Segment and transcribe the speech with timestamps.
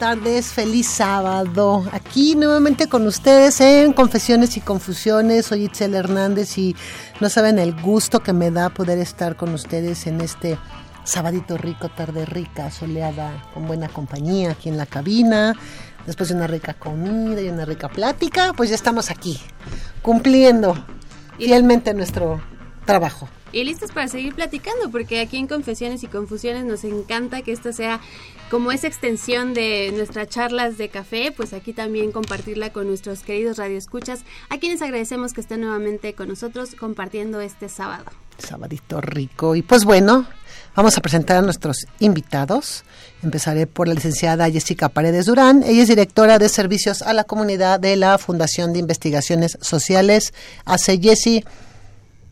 [0.00, 1.84] Tardes, feliz sábado.
[1.92, 5.44] Aquí nuevamente con ustedes en Confesiones y Confusiones.
[5.44, 6.74] Soy Itzel Hernández y
[7.20, 10.56] no saben el gusto que me da poder estar con ustedes en este
[11.04, 15.54] sabadito rico, tarde rica, soleada, con buena compañía aquí en la cabina.
[16.06, 19.38] Después de una rica comida y una rica plática, pues ya estamos aquí,
[20.00, 20.82] cumpliendo
[21.36, 22.40] fielmente nuestro
[22.86, 27.52] trabajo y listos para seguir platicando, porque aquí en Confesiones y Confusiones nos encanta que
[27.52, 28.00] esta sea
[28.50, 33.58] como esa extensión de nuestras charlas de café, pues aquí también compartirla con nuestros queridos
[33.58, 38.04] radioescuchas, a quienes agradecemos que estén nuevamente con nosotros compartiendo este sábado.
[38.38, 39.54] Sabadito rico.
[39.54, 40.26] Y pues bueno,
[40.74, 42.84] vamos a presentar a nuestros invitados.
[43.22, 45.62] Empezaré por la licenciada Jessica Paredes Durán.
[45.62, 50.32] Ella es directora de servicios a la comunidad de la Fundación de Investigaciones Sociales.
[50.64, 51.44] Hace Jessie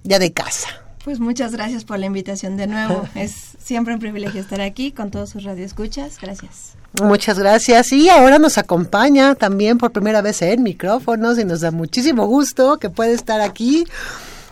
[0.02, 0.87] ya de casa.
[1.08, 3.08] Pues muchas gracias por la invitación de nuevo.
[3.14, 6.18] es siempre un privilegio estar aquí con todos sus radioescuchas.
[6.20, 6.74] Gracias.
[7.02, 7.92] Muchas gracias.
[7.92, 12.78] Y ahora nos acompaña también por primera vez en micrófonos y nos da muchísimo gusto
[12.78, 13.86] que puede estar aquí.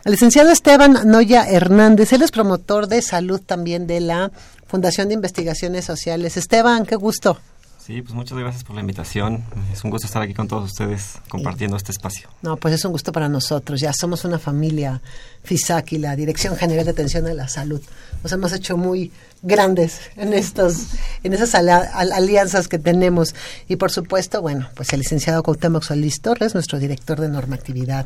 [0.06, 4.33] El licenciado Esteban Noya Hernández, él es promotor de salud también de la
[4.66, 6.39] Fundación de Investigaciones Sociales.
[6.39, 7.39] Esteban, qué gusto.
[7.86, 9.44] Sí, pues muchas gracias por la invitación.
[9.72, 12.28] Es un gusto estar aquí con todos ustedes compartiendo este espacio.
[12.42, 13.80] No, pues es un gusto para nosotros.
[13.80, 15.00] Ya somos una familia
[15.44, 17.80] FISAC y la Dirección General de Atención a la Salud.
[18.24, 20.86] Nos hemos hecho muy grandes en estos
[21.22, 23.36] en esas alianzas que tenemos
[23.69, 28.04] y por supuesto, bueno, pues el licenciado Cuauhtémoc Solís Torres, nuestro director de normatividad.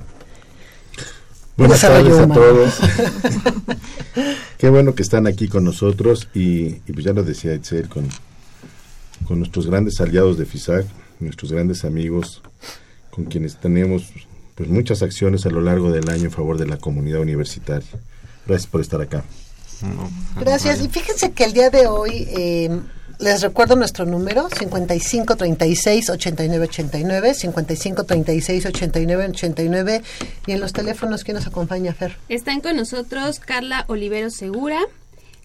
[1.56, 2.74] Buenas tardes a todos.
[4.58, 8.10] Qué bueno que están aquí con nosotros y, y pues ya lo decía Itzel con
[9.26, 10.86] con nuestros grandes aliados de FISAC,
[11.20, 12.42] nuestros grandes amigos,
[13.10, 14.12] con quienes tenemos
[14.54, 17.88] pues muchas acciones a lo largo del año en favor de la comunidad universitaria.
[18.47, 19.25] Gracias por estar acá.
[20.38, 20.82] Gracias.
[20.82, 22.80] Y fíjense que el día de hoy eh,
[23.19, 30.03] les recuerdo nuestro número 55 36 89 89 55 36 89 89
[30.47, 32.16] y en los teléfonos quién nos acompaña Fer.
[32.28, 34.80] Están con nosotros Carla Olivero Segura,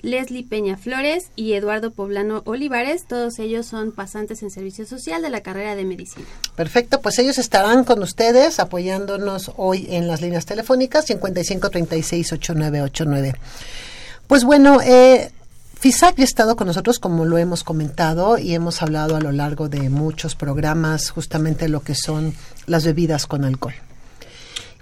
[0.05, 3.05] Leslie Peña Flores y Eduardo Poblano Olivares.
[3.05, 6.25] Todos ellos son pasantes en servicio social de la carrera de medicina.
[6.55, 13.35] Perfecto, pues ellos estarán con ustedes apoyándonos hoy en las líneas telefónicas 55 36 8989.
[14.27, 15.31] Pues bueno, eh,
[15.79, 19.69] FISAC ha estado con nosotros como lo hemos comentado y hemos hablado a lo largo
[19.69, 22.33] de muchos programas justamente lo que son
[22.67, 23.73] las bebidas con alcohol.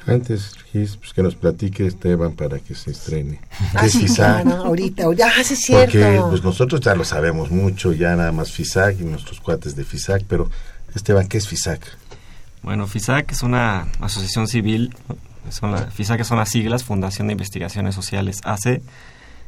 [0.05, 3.39] Antes, pues que nos platique Esteban para que se estrene.
[3.73, 4.45] Ah, es FISAC?
[4.47, 5.91] ahorita, ya, es cierto.
[5.93, 9.85] Porque pues, nosotros ya lo sabemos mucho, ya nada más FISAC y nuestros cuates de
[9.85, 10.49] FISAC, pero
[10.93, 11.81] Esteban, ¿qué es FISAC?
[12.63, 14.95] Bueno, FISAC es una asociación civil,
[15.49, 18.81] son la, FISAC son las siglas, Fundación de Investigaciones Sociales, AC,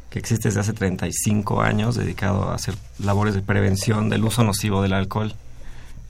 [0.09, 4.81] que existe desde hace 35 años, dedicado a hacer labores de prevención del uso nocivo
[4.81, 5.33] del alcohol,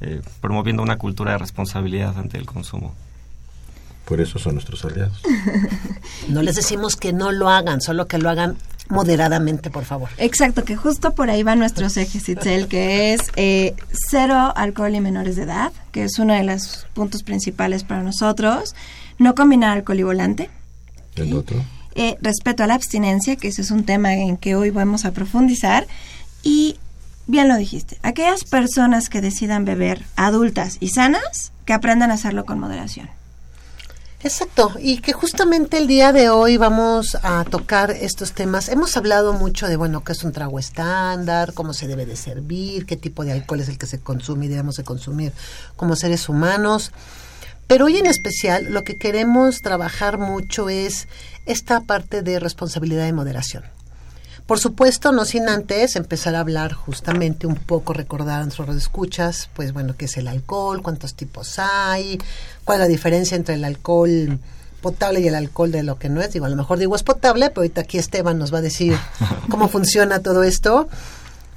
[0.01, 2.93] eh, promoviendo una cultura de responsabilidad ante el consumo.
[4.05, 5.21] Por eso son nuestros aliados.
[6.29, 8.57] No les decimos que no lo hagan, solo que lo hagan
[8.89, 10.09] moderadamente, por favor.
[10.17, 13.75] Exacto, que justo por ahí van nuestros ejes, Itzel, que es eh,
[14.09, 18.75] cero alcohol y menores de edad, que es uno de los puntos principales para nosotros.
[19.17, 20.49] No combinar alcohol y volante.
[21.15, 21.63] El otro.
[21.95, 25.11] Eh, respeto a la abstinencia, que ese es un tema en que hoy vamos a
[25.11, 25.87] profundizar.
[26.43, 26.77] Y
[27.27, 32.45] bien lo dijiste, aquellas personas que decidan beber adultas y sanas, que aprendan a hacerlo
[32.45, 33.09] con moderación.
[34.25, 38.69] Exacto, y que justamente el día de hoy vamos a tocar estos temas.
[38.69, 42.87] Hemos hablado mucho de, bueno, qué es un trago estándar, cómo se debe de servir,
[42.87, 45.31] qué tipo de alcohol es el que se consume y debemos de consumir
[45.75, 46.91] como seres humanos.
[47.67, 51.07] Pero hoy en especial lo que queremos trabajar mucho es
[51.45, 53.74] esta parte de responsabilidad y moderación.
[54.45, 59.49] Por supuesto, no sin antes empezar a hablar justamente un poco, recordar a nuestros escuchas,
[59.55, 62.19] pues bueno, qué es el alcohol, cuántos tipos hay,
[62.63, 64.39] cuál es la diferencia entre el alcohol
[64.81, 66.31] potable y el alcohol de lo que no es.
[66.31, 68.95] Digo, a lo mejor digo es potable, pero ahorita aquí Esteban nos va a decir
[69.49, 70.89] cómo funciona todo esto,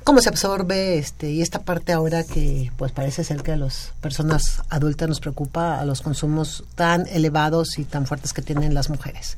[0.02, 3.93] cómo se absorbe, este, y esta parte ahora que pues parece ser que a las
[4.00, 8.88] personas adultas nos preocupa a los consumos tan elevados y tan fuertes que tienen las
[8.88, 9.37] mujeres.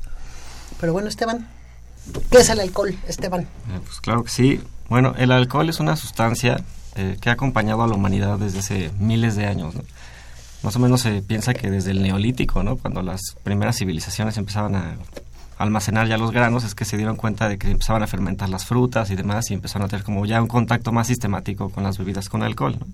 [0.79, 1.60] Pero bueno, Esteban.
[2.29, 3.41] ¿Qué es el alcohol, Esteban?
[3.41, 4.61] Eh, pues claro que sí.
[4.89, 6.63] Bueno, el alcohol es una sustancia
[6.95, 9.75] eh, que ha acompañado a la humanidad desde hace miles de años.
[10.63, 12.77] Más o menos se piensa que desde el neolítico, ¿no?
[12.77, 14.97] cuando las primeras civilizaciones empezaban a
[15.57, 18.65] almacenar ya los granos, es que se dieron cuenta de que empezaban a fermentar las
[18.65, 21.97] frutas y demás y empezaron a tener como ya un contacto más sistemático con las
[21.97, 22.77] bebidas con alcohol.
[22.79, 22.87] ¿no?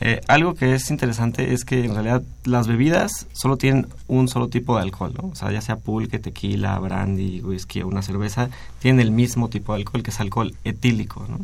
[0.00, 4.48] Eh, algo que es interesante es que en realidad las bebidas solo tienen un solo
[4.48, 5.14] tipo de alcohol.
[5.22, 8.50] O sea, ya sea pulque, tequila, brandy, whisky o una cerveza,
[8.80, 11.38] tienen el mismo tipo de alcohol que es alcohol etílico, ¿no?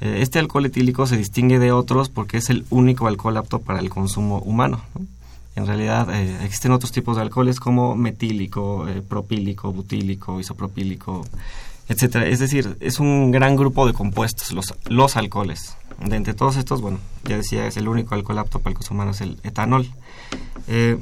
[0.00, 3.80] Eh, este alcohol etílico se distingue de otros porque es el único alcohol apto para
[3.80, 4.82] el consumo humano,
[5.54, 11.26] En realidad eh, existen otros tipos de alcoholes como metílico, propílico, butílico, isopropílico,
[11.88, 12.26] etcétera.
[12.26, 15.76] Es decir, es un gran grupo de compuestos, los, los alcoholes.
[16.04, 18.98] De entre todos estos, bueno, ya decía, es el único alcohol apto para el consumo
[18.98, 19.88] humano, es el etanol.
[20.68, 20.98] Eh,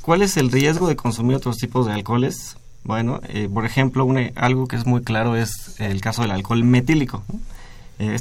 [0.00, 2.56] ¿Cuál es el riesgo de consumir otros tipos de alcoholes?
[2.84, 7.22] Bueno, eh, por ejemplo, algo que es muy claro es el caso del alcohol metílico.
[8.00, 8.18] Eh,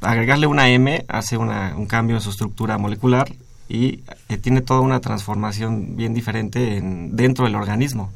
[0.00, 3.30] agregarle una M hace un cambio en su estructura molecular
[3.68, 3.98] y
[4.40, 8.10] tiene toda una transformación bien diferente en, dentro del organismo.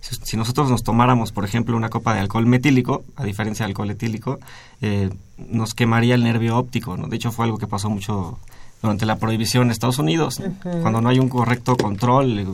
[0.00, 3.90] Si, nosotros nos tomáramos, por ejemplo, una copa de alcohol metílico, a diferencia del alcohol
[3.90, 4.38] etílico,
[4.80, 6.96] eh, nos quemaría el nervio óptico.
[6.96, 7.06] ¿no?
[7.06, 8.38] De hecho, fue algo que pasó mucho
[8.82, 12.46] durante la prohibición en Estados Unidos, cuando no hay un correcto control, eh,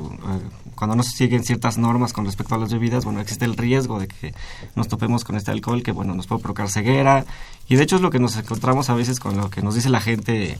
[0.74, 4.00] cuando no se siguen ciertas normas con respecto a las bebidas, bueno, existe el riesgo
[4.00, 4.34] de que
[4.74, 7.24] nos topemos con este alcohol que, bueno, nos puede provocar ceguera.
[7.68, 9.88] Y de hecho es lo que nos encontramos a veces con lo que nos dice
[9.88, 10.58] la gente,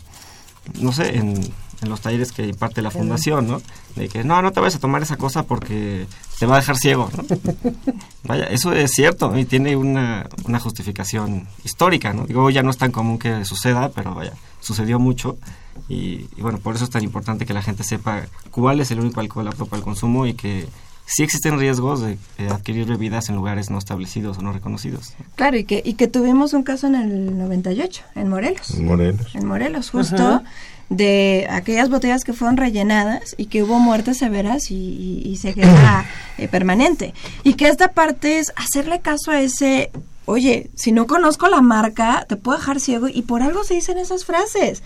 [0.81, 1.41] no sé, en
[1.82, 3.61] en los talleres que imparte la fundación, ¿no?
[3.94, 6.06] De que no, no te vayas a tomar esa cosa porque
[6.38, 7.25] te va a dejar ciego, ¿no?
[8.25, 12.26] Vaya, eso es cierto y tiene una, una justificación histórica, ¿no?
[12.26, 15.37] Digo, ya no es tan común que suceda, pero vaya, sucedió mucho
[15.88, 19.20] y, bueno, por eso es tan importante que la gente sepa cuál es el único
[19.20, 20.67] alcohol apto para el consumo y que
[21.06, 22.19] sí existen riesgos de,
[22.50, 25.14] adquirir bebidas en lugares no establecidos o no reconocidos.
[25.37, 28.70] Claro, y que, y que tuvimos un caso en el 98, en Morelos.
[28.75, 29.34] En Morelos.
[29.34, 30.43] En Morelos, justo
[30.88, 36.06] de aquellas botellas que fueron rellenadas y que hubo muertes severas y, y, ceguera
[36.38, 37.12] eh, permanente.
[37.43, 39.91] Y que esta parte es hacerle caso a ese,
[40.27, 43.99] oye, si no conozco la marca, te puedo dejar ciego y por algo se dicen
[43.99, 44.83] esas frases.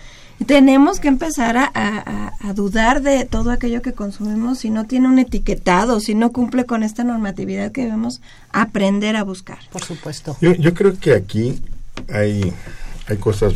[0.47, 5.99] Tenemos que empezar a, dudar de todo aquello que consumimos si no tiene un etiquetado,
[5.99, 8.21] si no cumple con esta normatividad que debemos
[8.51, 9.59] aprender a buscar.
[9.71, 10.35] Por supuesto.
[10.41, 11.61] Yo, yo creo que aquí
[12.11, 12.51] hay,
[13.07, 13.53] hay cosas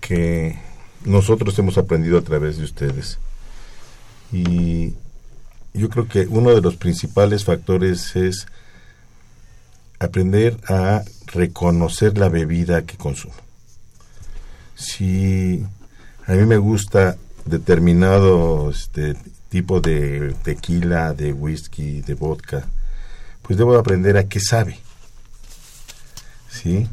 [0.00, 0.56] que
[1.04, 3.18] nosotros hemos aprendido a través de ustedes.
[4.32, 4.94] Y
[5.74, 8.46] yo creo que uno de los principales factores es
[9.98, 13.34] aprender a reconocer la bebida que consumo.
[14.74, 15.64] Si
[16.26, 19.16] a mí me gusta determinado este
[19.48, 22.64] tipo de tequila, de whisky, de vodka,
[23.42, 24.78] pues debo aprender a qué sabe.
[26.50, 26.86] ¿Sí?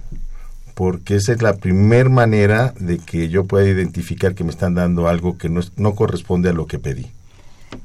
[0.75, 5.07] Porque esa es la primera manera de que yo pueda identificar que me están dando
[5.07, 7.07] algo que no, no corresponde a lo que pedí.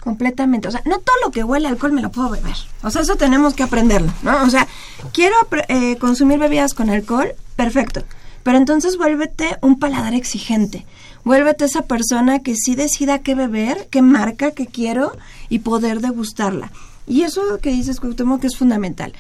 [0.01, 3.03] Completamente, o sea, no todo lo que huele alcohol me lo puedo beber, o sea,
[3.03, 4.45] eso tenemos que aprenderlo, ¿no?
[4.45, 4.69] O sea,
[5.13, 5.35] quiero
[5.69, 8.03] eh, consumir bebidas con alcohol, perfecto,
[8.43, 10.87] pero entonces vuélvete un paladar exigente,
[11.25, 15.13] vuélvete esa persona que sí decida qué beber, qué marca, qué quiero
[15.49, 16.71] y poder degustarla.
[17.07, 19.13] Y eso que dices, Cuauhtémoc, que es fundamental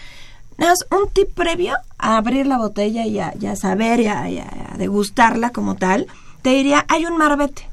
[0.90, 6.06] un tip previo a abrir la botella y a, saber y a, degustarla como tal,
[6.42, 7.68] te diría, hay un marbete.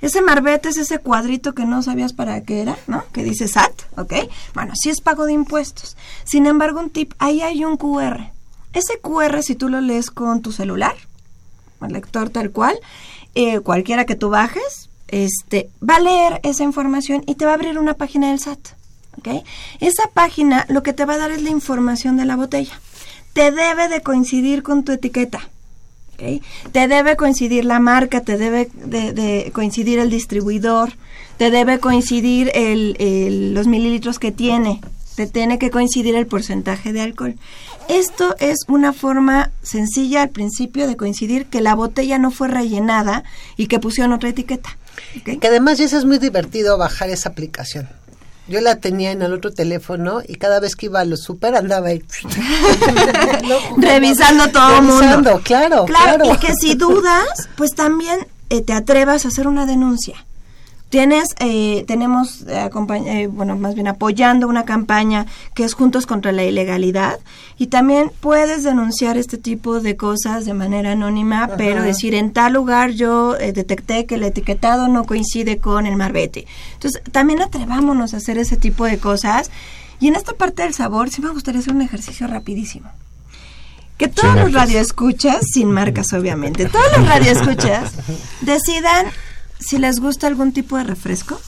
[0.00, 3.04] Ese marbete es ese cuadrito que no sabías para qué era, ¿no?
[3.12, 4.12] Que dice SAT, ¿ok?
[4.54, 5.96] Bueno, sí es pago de impuestos.
[6.24, 8.30] Sin embargo, un tip, ahí hay un QR.
[8.74, 10.94] Ese QR, si tú lo lees con tu celular,
[11.80, 12.78] el lector tal cual,
[13.34, 17.54] eh, cualquiera que tú bajes, este, va a leer esa información y te va a
[17.54, 18.75] abrir una página del SAT.
[19.80, 22.80] Esa página lo que te va a dar es la información de la botella.
[23.32, 25.48] Te debe de coincidir con tu etiqueta.
[26.72, 30.92] Te debe coincidir la marca, te debe de, coincidir el distribuidor,
[31.36, 34.80] te debe coincidir el, los mililitros que tiene,
[35.14, 37.34] te tiene que coincidir el porcentaje de alcohol.
[37.88, 43.22] Esto es una forma sencilla al principio de coincidir que la botella no fue rellenada
[43.58, 44.76] y que pusieron otra etiqueta.
[45.24, 47.88] Que además eso es muy divertido bajar esa aplicación.
[48.48, 51.54] Yo la tenía en el otro teléfono y cada vez que iba a los super
[51.56, 52.02] andaba ahí.
[53.76, 55.40] Revisando todo el mundo.
[55.42, 56.34] Claro, claro, claro.
[56.34, 60.24] Y que si dudas, pues también eh, te atrevas a hacer una denuncia.
[60.88, 62.70] Tienes, eh, tenemos, eh,
[63.06, 67.18] eh, bueno, más bien apoyando una campaña que es Juntos contra la Ilegalidad
[67.58, 72.52] y también puedes denunciar este tipo de cosas de manera anónima, pero decir en tal
[72.52, 76.46] lugar yo detecté que el etiquetado no coincide con el marbete.
[76.74, 79.50] Entonces, también atrevámonos a hacer ese tipo de cosas.
[79.98, 82.90] Y en esta parte del sabor, sí me gustaría hacer un ejercicio rapidísimo.
[83.96, 87.94] Que todos los radioescuchas, sin marcas obviamente, todos los radioescuchas
[88.42, 89.06] decidan
[89.58, 91.40] si les gusta algún tipo de refresco,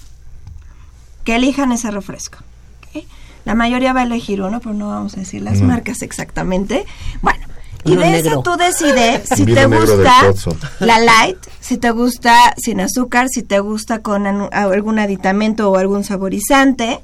[1.25, 2.39] que elijan ese refresco.
[3.45, 6.85] La mayoría va a elegir uno, pero no vamos a decir las marcas exactamente.
[7.23, 7.47] Bueno,
[7.85, 10.35] y de eso tú decides si te gusta
[10.81, 16.05] la light, si te gusta sin azúcar, si te gusta con algún aditamento o algún
[16.05, 17.01] saborizante.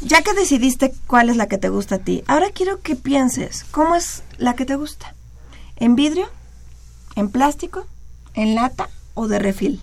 [0.00, 3.64] Ya que decidiste cuál es la que te gusta a ti, ahora quiero que pienses
[3.70, 5.14] cómo es la que te gusta.
[5.76, 6.26] ¿En vidrio?
[7.14, 7.86] ¿En plástico?
[8.34, 8.88] ¿En lata?
[9.14, 9.82] ¿O de refil?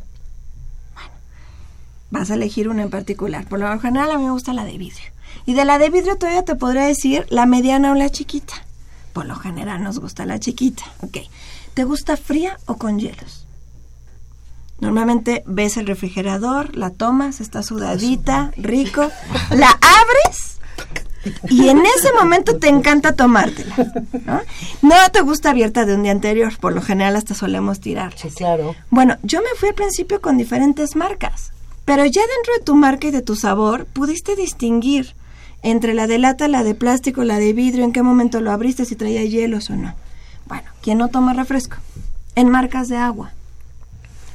[2.11, 3.45] Vas a elegir una en particular.
[3.47, 5.11] Por lo general a mí me gusta la de vidrio.
[5.45, 8.53] Y de la de vidrio todavía te podría decir la mediana o la chiquita.
[9.13, 10.83] Por lo general nos gusta la chiquita.
[11.01, 11.17] Ok.
[11.73, 13.45] ¿Te gusta fría o con hielos?
[14.79, 19.09] Normalmente ves el refrigerador, la tomas, está sudadita, rico,
[19.51, 20.59] la abres
[21.49, 23.75] y en ese momento te encanta tomártela.
[24.25, 24.41] ¿no?
[24.81, 28.17] no te gusta abierta de un día anterior, por lo general hasta solemos tirar.
[28.17, 28.75] Sí, claro.
[28.89, 31.51] Bueno, yo me fui al principio con diferentes marcas.
[31.89, 35.15] Pero ya dentro de tu marca y de tu sabor, pudiste distinguir
[35.63, 38.85] entre la de lata, la de plástico, la de vidrio, en qué momento lo abriste,
[38.85, 39.95] si traía hielos o no.
[40.45, 41.77] Bueno, ¿quién no toma refresco?
[42.35, 43.31] En marcas de agua.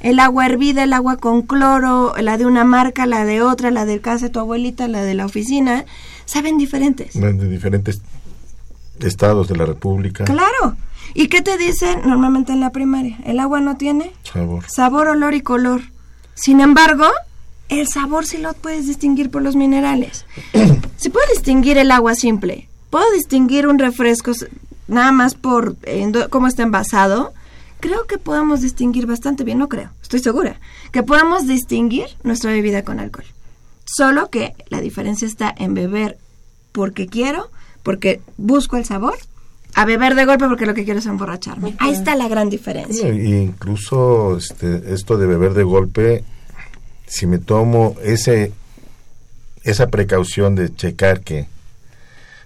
[0.01, 3.85] El agua hervida, el agua con cloro, la de una marca, la de otra, la
[3.85, 5.85] del casa de tu abuelita, la de la oficina,
[6.25, 7.15] saben diferentes.
[7.15, 8.03] De diferentes
[8.99, 10.25] estados de la República.
[10.25, 10.77] Claro.
[11.15, 13.17] ¿Y qué te dicen normalmente en la primaria?
[13.25, 14.65] El agua no tiene sabor.
[14.67, 15.83] Sabor, olor y color.
[16.35, 17.07] Sin embargo,
[17.69, 20.27] el sabor sí lo puedes distinguir por los minerales.
[20.97, 22.69] Se puede distinguir el agua simple.
[22.91, 24.33] Puedo distinguir un refresco
[24.87, 25.77] nada más por
[26.31, 27.33] cómo está envasado.
[27.81, 30.59] Creo que podemos distinguir bastante bien, no creo, estoy segura,
[30.91, 33.27] que podemos distinguir nuestra bebida con alcohol.
[33.85, 36.17] Solo que la diferencia está en beber
[36.73, 37.51] porque quiero,
[37.83, 39.17] porque busco el sabor,
[39.75, 41.75] a beber de golpe porque lo que quiero es emborracharme.
[41.79, 43.09] Ahí está la gran diferencia.
[43.09, 46.25] incluso este, esto de beber de golpe
[47.07, 48.53] si me tomo ese
[49.63, 51.47] esa precaución de checar que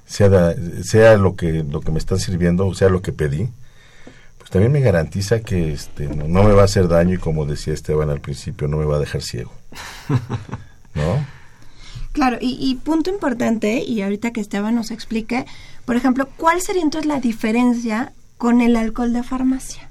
[0.07, 3.49] sea, sea lo que lo que me están sirviendo o sea lo que pedí
[4.39, 7.75] pues también me garantiza que este no, me va a hacer daño y como decía
[7.75, 9.53] Esteban al principio no me va a dejar ciego
[10.95, 11.39] ¿no?
[12.13, 15.45] Claro, y, y punto importante, y ahorita que Esteban nos explique,
[15.85, 19.89] por ejemplo, ¿cuál sería entonces la diferencia con el alcohol de farmacia?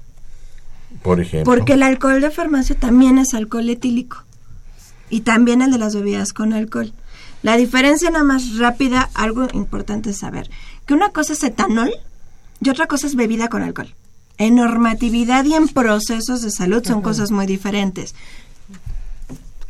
[1.02, 1.50] Por ejemplo.
[1.50, 4.24] Porque el alcohol de farmacia también es alcohol etílico
[5.10, 6.92] y también el de las bebidas con alcohol.
[7.42, 10.50] La diferencia nada más rápida, algo importante es saber,
[10.86, 11.90] que una cosa es etanol
[12.60, 13.94] y otra cosa es bebida con alcohol.
[14.38, 18.14] En normatividad y en procesos de salud son cosas muy diferentes.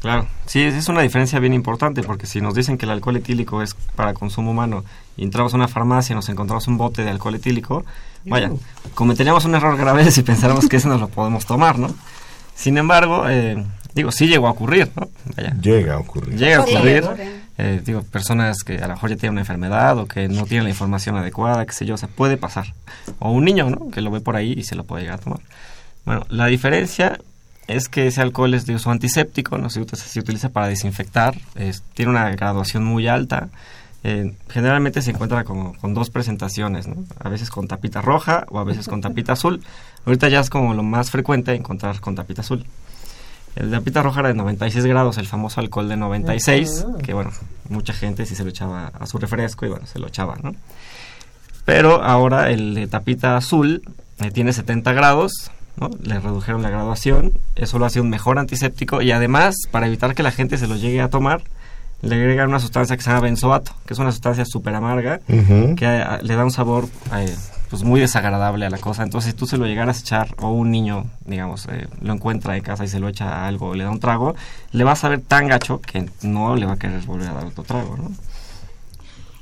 [0.00, 3.62] Claro, sí, es una diferencia bien importante porque si nos dicen que el alcohol etílico
[3.62, 4.84] es para consumo humano
[5.16, 7.84] y entramos a una farmacia y nos encontramos un bote de alcohol etílico,
[8.24, 8.52] vaya,
[8.94, 11.88] cometeríamos un error grave si pensáramos que ese nos lo podemos tomar, ¿no?
[12.54, 13.64] Sin embargo, eh,
[13.94, 15.08] digo, sí llegó a ocurrir, ¿no?
[15.60, 16.36] Llega a ocurrir.
[16.36, 17.04] Llega a ocurrir.
[17.60, 20.64] Eh, digo, personas que a lo mejor ya tienen una enfermedad o que no tienen
[20.64, 22.72] la información adecuada, qué sé yo, o sea, puede pasar.
[23.18, 23.90] O un niño, ¿no?
[23.90, 25.40] Que lo ve por ahí y se lo puede llegar a tomar.
[26.04, 27.18] Bueno, la diferencia
[27.66, 29.70] es que ese alcohol es de uso antiséptico, ¿no?
[29.70, 31.36] Se, se utiliza para desinfectar,
[31.94, 33.48] tiene una graduación muy alta.
[34.04, 37.04] Eh, generalmente se encuentra con, con, dos presentaciones, ¿no?
[37.18, 39.62] A veces con tapita roja o a veces con tapita azul.
[40.06, 42.64] Ahorita ya es como lo más frecuente encontrar con tapita azul.
[43.58, 47.32] El de pita roja era de 96 grados, el famoso alcohol de 96, que bueno,
[47.68, 50.54] mucha gente sí se lo echaba a su refresco y bueno, se lo echaba, ¿no?
[51.64, 53.82] Pero ahora el de tapita azul
[54.20, 55.90] eh, tiene 70 grados, ¿no?
[56.00, 60.22] Le redujeron la graduación, eso lo hace un mejor antiséptico y además, para evitar que
[60.22, 61.42] la gente se lo llegue a tomar,
[62.00, 65.76] le agregan una sustancia que se llama benzoato, que es una sustancia súper amarga, que
[65.84, 67.34] eh, le da un sabor eh,
[67.68, 69.02] pues muy desagradable a la cosa.
[69.02, 72.56] Entonces, si tú se lo llegaras a echar, o un niño, digamos, eh, lo encuentra
[72.56, 74.34] en casa y se lo echa a algo, le da un trago,
[74.72, 77.46] le va a saber tan gacho que no le va a querer volver a dar
[77.46, 78.10] otro trago, ¿no?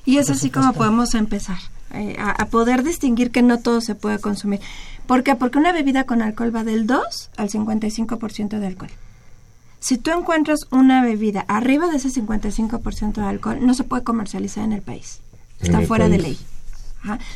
[0.04, 1.58] Y es así como podemos empezar,
[1.92, 4.60] eh, a, a, poder distinguir que no todo se puede consumir.
[5.06, 5.34] ¿Por qué?
[5.34, 8.90] Porque una bebida con alcohol va del 2 al 55% de alcohol.
[9.80, 14.64] Si tú encuentras una bebida arriba de ese 55% de alcohol, no se puede comercializar
[14.64, 15.20] en el país.
[15.60, 16.38] Está fuera de ley.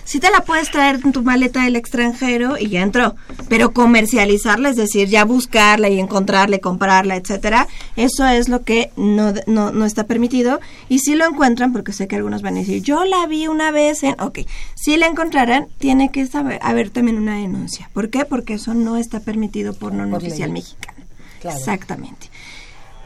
[0.04, 3.14] Si te la puedes traer en tu maleta del extranjero y ya entró,
[3.48, 9.32] pero comercializarla, es decir, ya buscarla y encontrarla, comprarla, etcétera, eso es lo que no,
[9.46, 10.60] no, no, está permitido.
[10.88, 13.70] Y si lo encuentran, porque sé que algunos van a decir, yo la vi una
[13.70, 14.20] vez en.
[14.20, 14.40] Ok,
[14.74, 17.90] si la encontraran, tiene que saber, haber también una denuncia.
[17.92, 18.24] ¿Por qué?
[18.24, 21.00] Porque eso no está permitido por norma oficial mexicana.
[21.42, 22.29] Exactamente.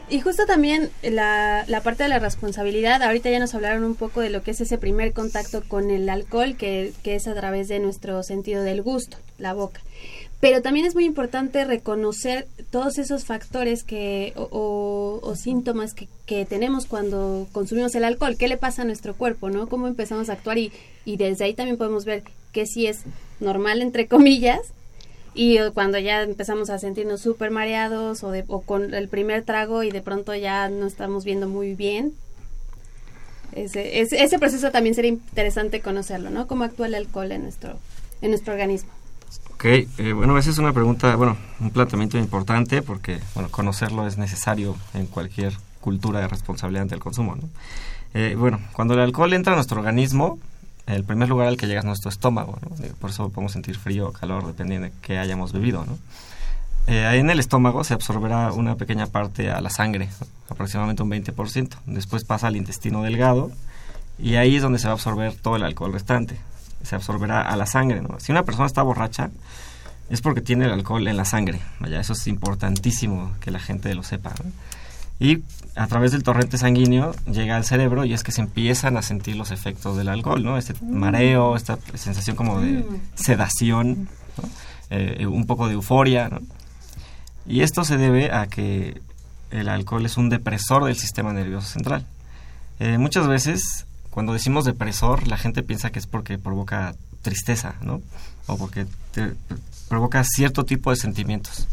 [0.07, 4.21] Y justo también la, la, parte de la responsabilidad, ahorita ya nos hablaron un poco
[4.21, 7.67] de lo que es ese primer contacto con el alcohol, que, que es a través
[7.67, 9.81] de nuestro sentido del gusto, la boca.
[10.39, 16.45] Pero también es muy importante reconocer todos esos factores que, o, o, síntomas que, que,
[16.45, 18.35] tenemos cuando consumimos el alcohol.
[18.37, 19.49] ¿Qué le pasa a nuestro cuerpo?
[19.49, 19.67] ¿no?
[19.67, 20.59] ¿Cómo empezamos a actuar?
[20.59, 20.71] Y,
[21.03, 22.21] y desde ahí también podemos ver
[22.51, 22.99] que si es
[23.39, 24.59] normal, entre comillas,
[25.35, 29.83] y cuando ya empezamos a sentirnos súper mareados o, de, o con el primer trago
[29.83, 32.13] y de pronto ya no estamos viendo muy bien,
[33.51, 36.47] ese, ese, proceso también sería interesante conocerlo, ¿no?
[36.47, 37.77] Cómo actúa el alcohol en nuestro,
[38.21, 38.89] en nuestro organismo.
[39.53, 44.17] Ok, eh, bueno, esa es una pregunta, bueno, un planteamiento importante porque, bueno, conocerlo es
[44.17, 47.43] necesario en cualquier cultura de responsabilidad ante el consumo, ¿no?
[48.13, 50.39] Eh, bueno, cuando el alcohol entra a nuestro organismo,
[50.87, 52.59] el primer lugar al que llega es nuestro estómago,
[52.99, 55.83] por eso podemos sentir frío o calor dependiendo de qué hayamos bebido.
[55.85, 55.97] ¿no?
[56.87, 60.09] Eh, en el estómago se absorberá una pequeña parte a la sangre,
[60.49, 61.77] aproximadamente un 20%.
[61.87, 63.51] Después pasa al intestino delgado
[64.19, 66.37] y ahí es donde se va a absorber todo el alcohol restante.
[66.83, 68.03] Se absorberá a la sangre.
[68.19, 69.31] Si una persona está borracha,
[70.09, 71.59] es porque tiene el alcohol en la sangre.
[71.89, 74.33] Eso es importantísimo que la gente lo sepa.
[75.19, 75.43] Y
[75.75, 79.35] a través del torrente sanguíneo llega al cerebro y es que se empiezan a sentir
[79.35, 80.57] los efectos del alcohol, ¿no?
[80.57, 80.93] Este mm.
[80.93, 83.01] mareo, esta sensación como de mm.
[83.15, 84.09] sedación,
[84.89, 86.39] eh, un poco de euforia, ¿no?
[87.47, 89.01] Y esto se debe a que
[89.51, 92.05] el alcohol es un depresor del sistema nervioso central.
[92.79, 98.01] Eh, muchas veces, cuando decimos depresor, la gente piensa que es porque provoca tristeza, ¿no?
[98.47, 98.85] O porque
[99.87, 101.67] provoca cierto tipo de sentimientos.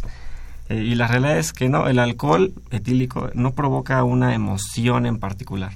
[0.72, 5.18] Eh, y la realidad es que no, el alcohol etílico no provoca una emoción en
[5.18, 5.72] particular.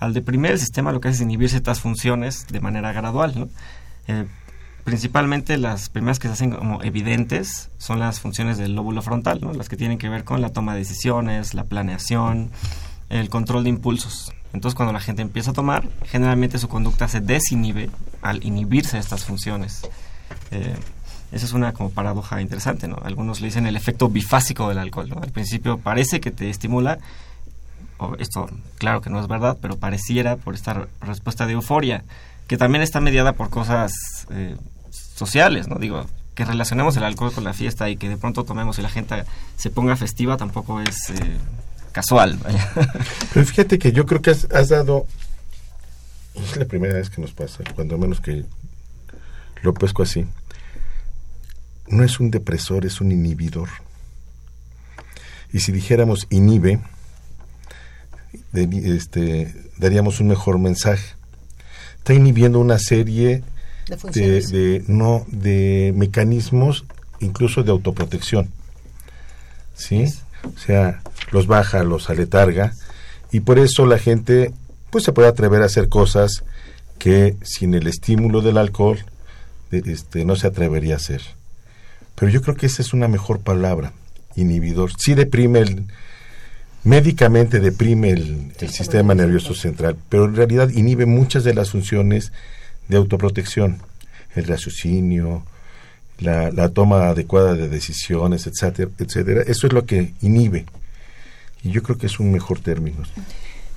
[0.00, 3.48] Al deprimir el sistema lo que hace es inhibir ciertas funciones de manera gradual.
[4.08, 4.26] Eh,
[4.82, 9.68] principalmente las primeras que se hacen como evidentes son las funciones del lóbulo frontal, las
[9.68, 12.50] que tienen que ver con la toma de decisiones, la planeación,
[13.10, 14.32] el control de impulsos.
[14.52, 17.88] Entonces cuando la gente empieza a tomar, generalmente su conducta se desinhibe
[18.20, 19.88] al inhibirse estas funciones.
[20.50, 20.74] Eh,
[21.34, 22.96] esa es una como paradoja interesante, ¿no?
[23.02, 25.12] Algunos le dicen el efecto bifásico del alcohol.
[25.20, 26.98] Al principio parece que te estimula,
[27.98, 32.04] o esto claro que no es verdad, pero pareciera por esta respuesta de euforia,
[32.46, 33.92] que también está mediada por cosas
[34.30, 34.56] eh,
[34.92, 35.80] sociales, ¿no?
[35.80, 38.88] Digo, que relacionemos el alcohol con la fiesta y que de pronto tomemos y la
[38.88, 39.24] gente
[39.56, 41.36] se ponga festiva tampoco es eh,
[41.90, 42.38] casual.
[43.34, 45.08] Pero fíjate que yo creo que has, has dado,
[46.36, 48.44] es la primera vez que nos pasa, cuando menos que
[49.62, 50.28] lo pesco así
[51.88, 53.68] no es un depresor, es un inhibidor.
[55.52, 56.80] Y si dijéramos inhibe,
[58.52, 61.14] este, daríamos un mejor mensaje.
[61.98, 63.42] Está inhibiendo una serie
[64.12, 66.84] de, no de mecanismos
[67.20, 68.50] incluso de autoprotección.
[69.74, 70.12] ¿Sí?
[70.44, 72.72] O sea, los baja, los aletarga
[73.32, 74.52] y por eso la gente
[74.90, 76.44] pues se puede atrever a hacer cosas
[76.98, 79.04] que sin el estímulo del alcohol
[79.70, 81.22] este, no se atrevería a hacer.
[82.14, 83.92] Pero yo creo que esa es una mejor palabra,
[84.36, 84.92] inhibidor.
[84.98, 85.86] Sí deprime el,
[86.84, 92.32] médicamente deprime el, sistema nervioso central, pero en realidad inhibe muchas de las funciones
[92.88, 93.78] de autoprotección,
[94.34, 95.44] el raciocinio,
[96.18, 99.42] la, la, toma adecuada de decisiones, etcétera, etcétera.
[99.46, 100.66] Eso es lo que inhibe.
[101.62, 102.98] Y yo creo que es un mejor término.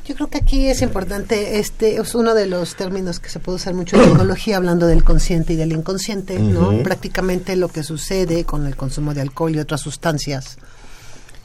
[0.08, 3.58] Yo creo que aquí es importante, este es uno de los términos que se puede
[3.58, 6.82] usar mucho en psicología hablando del consciente y del inconsciente, ¿no?
[6.82, 10.58] Prácticamente lo que sucede con el consumo de alcohol y otras sustancias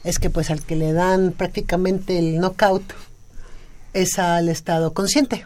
[0.05, 2.83] es que pues al que le dan prácticamente el knockout
[3.93, 5.43] es al estado consciente.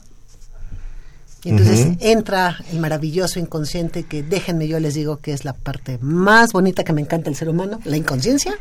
[1.47, 5.97] Y entonces entra el maravilloso inconsciente que déjenme yo les digo que es la parte
[6.01, 8.53] más bonita que me encanta el ser humano, la inconsciencia.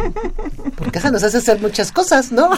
[0.76, 2.50] Porque esa nos hace hacer muchas cosas, ¿no?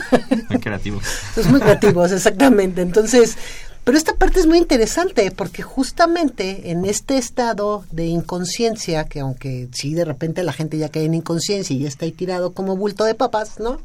[0.49, 1.05] Muy creativos.
[1.37, 2.81] Es muy creativos, exactamente.
[2.81, 3.37] Entonces,
[3.85, 9.69] Pero esta parte es muy interesante porque justamente en este estado de inconsciencia, que aunque
[9.73, 12.77] sí de repente la gente ya cae en inconsciencia y ya está ahí tirado como
[12.77, 13.81] bulto de papas, ¿no?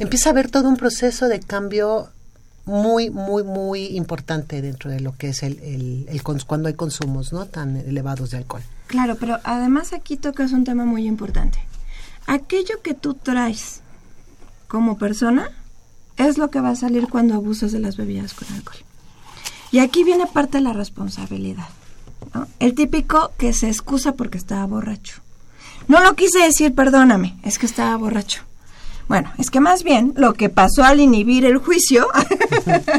[0.00, 2.08] Empieza a haber todo un proceso de cambio
[2.64, 7.46] muy, muy, muy importante dentro de lo que es el, el, cuando hay consumos no
[7.46, 8.62] tan elevados de alcohol.
[8.86, 11.58] Claro, pero además aquí tocas un tema muy importante.
[12.26, 13.80] Aquello que tú traes
[14.68, 15.50] como persona
[16.16, 18.78] es lo que va a salir cuando abusas de las bebidas con alcohol.
[19.72, 21.68] Y aquí viene parte de la responsabilidad.
[22.58, 25.22] El típico que se excusa porque estaba borracho.
[25.88, 28.42] No lo quise decir, perdóname, es que estaba borracho.
[29.10, 32.06] Bueno, es que más bien lo que pasó al inhibir el juicio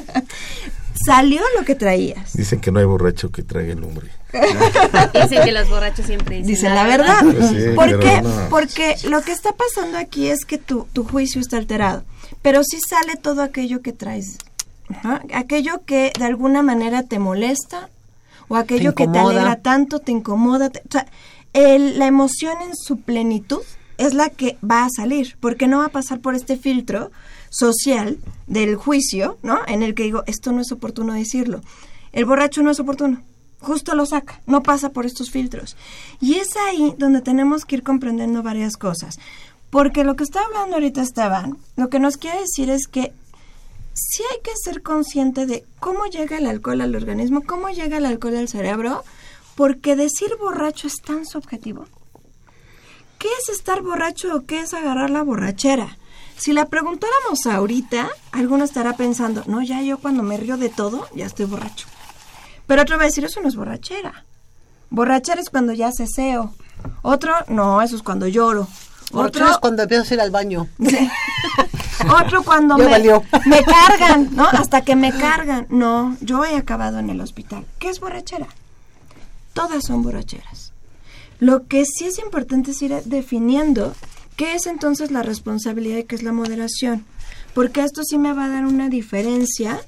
[1.06, 2.34] salió lo que traías.
[2.34, 4.10] Dicen que no hay borracho que traiga el nombre.
[5.13, 7.15] dicen que los borrachos siempre dicen, la verdad.
[7.24, 8.21] Pues ¿Por qué?
[8.50, 12.04] Porque lo que está pasando aquí es que tu, tu juicio está alterado.
[12.41, 14.38] Pero sí sale todo aquello que traes.
[15.34, 17.88] Aquello que de alguna manera te molesta
[18.50, 20.67] o aquello que te alegra tanto, te incomoda.
[20.67, 21.08] o sea,
[21.54, 23.62] la emoción en su plenitud
[24.02, 27.12] es la que va a salir, porque no va a pasar por este filtro
[27.50, 29.60] social del juicio, ¿no?
[29.68, 31.62] En el que digo, esto no es oportuno decirlo.
[32.12, 33.22] El borracho no es oportuno,
[33.60, 35.78] justo lo saca, no pasa por estos filtros.
[36.20, 39.20] Y es ahí donde tenemos que ir comprendiendo varias cosas.
[39.70, 43.14] Porque lo que está hablando ahorita Esteban, lo que nos quiere decir es que
[43.94, 48.06] sí hay que ser consciente de cómo llega el alcohol al organismo, cómo llega el
[48.06, 49.04] alcohol al cerebro,
[49.56, 51.86] porque decir borracho es tan subjetivo.
[53.21, 55.99] ¿Qué es estar borracho o qué es agarrar la borrachera?
[56.38, 61.07] Si la preguntáramos ahorita, alguno estará pensando, no, ya yo cuando me río de todo,
[61.13, 61.86] ya estoy borracho.
[62.65, 64.25] Pero otro va a decir, eso no es borrachera.
[64.89, 66.55] Borrachera es cuando ya ceseo.
[67.03, 68.67] Otro, no, eso es cuando lloro.
[69.13, 70.67] Otro es cuando empiezo a ir al baño.
[72.25, 74.47] Otro cuando me, me cargan, ¿no?
[74.47, 75.67] Hasta que me cargan.
[75.69, 77.67] No, yo he acabado en el hospital.
[77.77, 78.47] ¿Qué es borrachera?
[79.53, 80.73] Todas son borracheras.
[81.41, 83.93] Lo que sí es importante es ir definiendo
[84.38, 87.04] qué es entonces la responsabilidad y qué es la moderación.
[87.54, 89.82] Porque esto sí me va a dar una diferencia.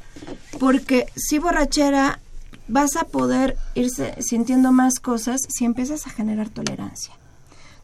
[0.60, 2.20] Porque si borrachera
[2.68, 7.14] vas a poder irse sintiendo más cosas si empiezas a generar tolerancia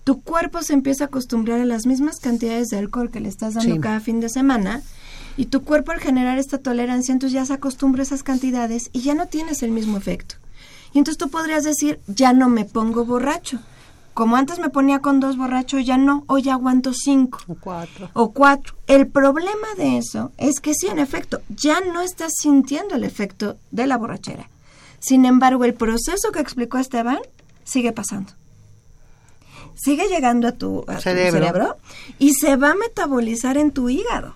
[0.03, 3.53] tu cuerpo se empieza a acostumbrar a las mismas cantidades de alcohol que le estás
[3.53, 4.81] dando cada fin de semana
[5.37, 9.01] y tu cuerpo al generar esta tolerancia entonces ya se acostumbra a esas cantidades y
[9.01, 10.35] ya no tienes el mismo efecto.
[10.93, 13.59] Y entonces tú podrías decir, ya no me pongo borracho.
[14.13, 17.39] Como antes me ponía con dos borrachos, ya no, hoy aguanto cinco.
[17.47, 18.09] O cuatro.
[18.13, 18.75] O cuatro.
[18.87, 23.57] El problema de eso es que sí, en efecto, ya no estás sintiendo el efecto
[23.71, 24.49] de la borrachera.
[24.99, 27.19] Sin embargo, el proceso que explicó Esteban
[27.63, 28.33] sigue pasando
[29.81, 31.77] sigue llegando a tu, cerebro.
[32.17, 34.33] y se va a metabolizar en tu hígado.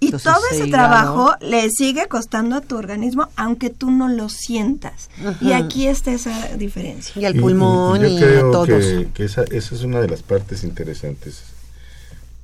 [0.00, 5.10] Y todo ese trabajo le sigue costando a tu organismo, aunque tú no lo sientas.
[5.40, 7.20] Y aquí está esa diferencia.
[7.20, 8.68] Y al pulmón y, a todos.
[9.12, 11.42] Que, esa, esa, es una de las partes interesantes.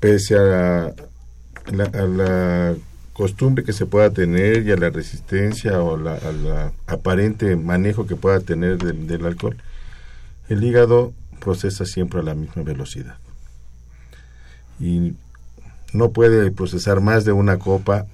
[0.00, 2.74] Pese a la, a la
[3.14, 8.16] costumbre que se pueda tener y a la resistencia o la, al aparente manejo que
[8.16, 9.56] pueda tener del alcohol,
[10.48, 13.16] el hígado procesa siempre a la misma velocidad.
[14.80, 15.14] Y
[15.94, 18.06] no puede procesar más de una copa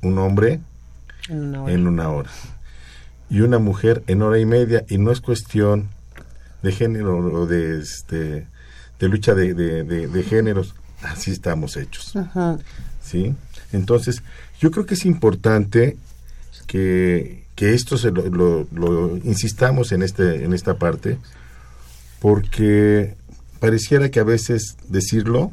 [0.00, 0.60] un hombre
[1.28, 2.30] en una hora.
[3.28, 4.84] Y una mujer en hora y media.
[4.88, 5.88] Y no es cuestión
[6.62, 8.46] de género o de, este,
[9.00, 10.74] de lucha de, de, géneros.
[11.02, 12.14] Así estamos hechos.
[13.02, 13.34] ¿Sí?
[13.72, 14.22] Entonces,
[14.60, 15.96] yo creo que es importante
[16.68, 21.18] que, que esto se lo, lo, lo, insistamos en, este, en esta parte,
[22.20, 23.16] porque
[23.58, 25.52] pareciera que a veces decirlo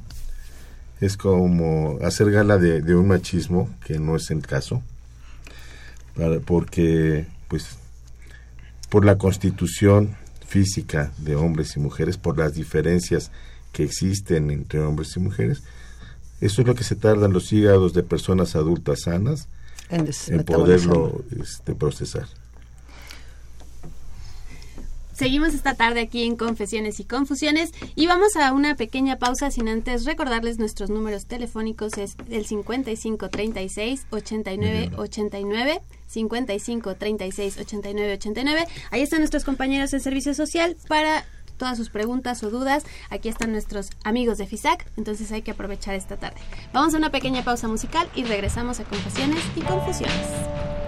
[1.05, 4.81] es como hacer gala de, un machismo, que no es el caso,
[6.45, 7.77] porque pues
[8.89, 10.15] por la constitución
[10.47, 13.31] física de hombres y mujeres, por las diferencias
[13.71, 15.63] que existen entre hombres y mujeres,
[16.39, 19.47] eso es lo que se tardan los hígados de personas adultas sanas
[19.89, 22.27] en, en poderlo este, procesar.
[25.13, 29.69] Seguimos esta tarde aquí en Confesiones y Confusiones y vamos a una pequeña pausa sin
[29.69, 38.67] antes recordarles nuestros números telefónicos es el 55 36 89 89 55 36 89 89.
[38.89, 41.25] Ahí están nuestros compañeros de servicio social para
[41.57, 42.83] todas sus preguntas o dudas.
[43.09, 46.41] Aquí están nuestros amigos de FISAC, entonces hay que aprovechar esta tarde.
[46.73, 50.82] Vamos a una pequeña pausa musical y regresamos a Confesiones y Confusiones.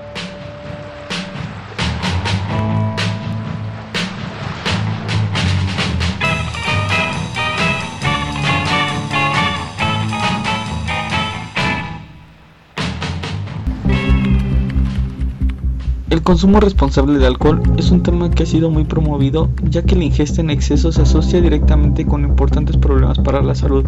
[16.22, 20.04] Consumo responsable de alcohol es un tema que ha sido muy promovido ya que la
[20.04, 23.86] ingesta en exceso se asocia directamente con importantes problemas para la salud,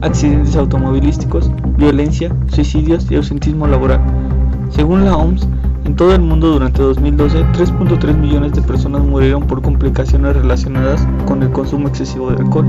[0.00, 4.00] accidentes automovilísticos, violencia, suicidios y ausentismo laboral.
[4.70, 5.46] Según la OMS,
[5.84, 11.42] en todo el mundo durante 2012, 3.3 millones de personas murieron por complicaciones relacionadas con
[11.42, 12.66] el consumo excesivo de alcohol.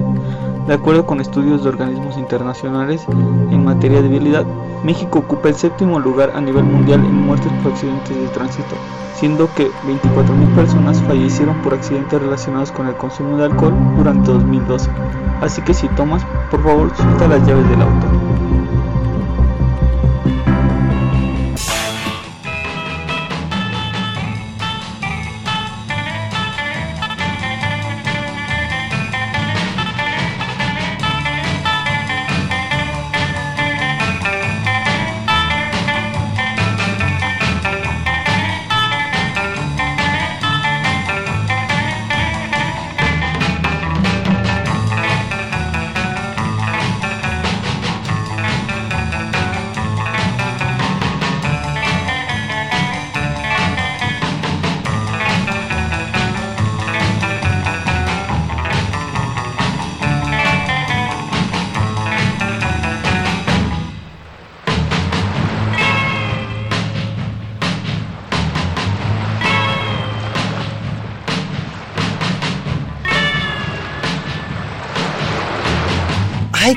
[0.68, 3.06] De acuerdo con estudios de organismos internacionales
[3.52, 4.46] en materia de vialidad,
[4.84, 8.76] México ocupa el séptimo lugar a nivel mundial en muertes por accidentes de tránsito,
[9.16, 14.90] siendo que 24.000 personas fallecieron por accidentes relacionados con el consumo de alcohol durante 2012.
[15.42, 18.23] Así que si tomas, por favor, suelta las llaves del auto.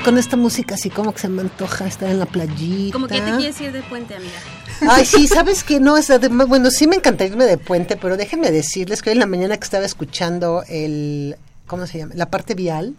[0.07, 2.93] Con esta música así como que se me antoja estar en la playita.
[2.93, 4.39] Como que te quieres ir de puente, amiga.
[4.89, 8.53] Ay, sí, ¿sabes que No, es bueno, sí me encantaría irme de puente, pero déjenme
[8.53, 12.15] decirles que hoy en la mañana que estaba escuchando el, ¿cómo se llama?
[12.15, 12.95] La parte vial,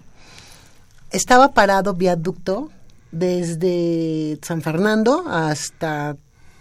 [1.10, 2.72] estaba parado viaducto
[3.14, 6.18] desde San Fernando hasta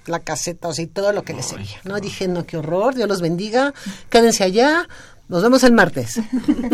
[0.07, 1.99] la caseta, o sea, y todo lo que les seguía, ¿no?
[1.99, 3.75] Dije, no, qué horror, Dios los bendiga,
[4.11, 4.87] quédense allá,
[5.29, 6.21] nos vemos el martes.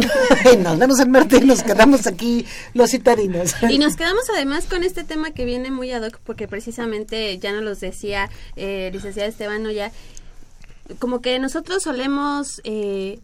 [0.58, 3.54] nos vemos el martes y nos quedamos aquí los citarinos.
[3.68, 7.52] y nos quedamos además con este tema que viene muy ad hoc porque precisamente ya
[7.52, 9.90] nos los decía eh, licenciada Esteban ya
[10.98, 13.20] como que nosotros solemos eh,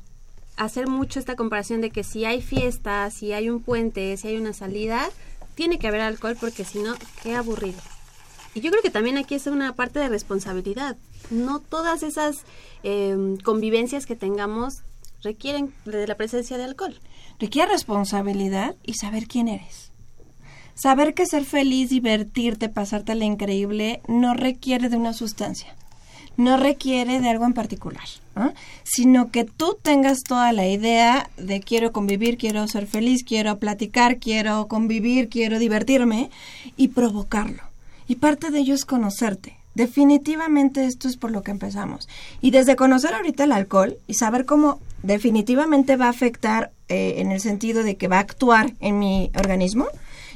[0.56, 4.36] hacer mucho esta comparación de que si hay fiesta, si hay un puente, si hay
[4.36, 5.10] una salida,
[5.54, 7.78] tiene que haber alcohol porque si no, qué aburrido.
[8.54, 10.96] Y yo creo que también aquí es una parte de responsabilidad.
[11.30, 12.44] No todas esas
[12.82, 14.82] eh, convivencias que tengamos
[15.22, 16.98] requieren de la presencia de alcohol.
[17.38, 19.90] Requiere responsabilidad y saber quién eres.
[20.74, 25.74] Saber que ser feliz, divertirte, pasarte la increíble, no requiere de una sustancia,
[26.36, 28.04] no requiere de algo en particular,
[28.84, 34.18] sino que tú tengas toda la idea de quiero convivir, quiero ser feliz, quiero platicar,
[34.18, 36.30] quiero convivir, quiero divertirme
[36.76, 37.64] y provocarlo.
[38.06, 39.56] Y parte de ello es conocerte.
[39.74, 42.08] Definitivamente esto es por lo que empezamos.
[42.40, 47.32] Y desde conocer ahorita el alcohol y saber cómo definitivamente va a afectar eh, en
[47.32, 49.86] el sentido de que va a actuar en mi organismo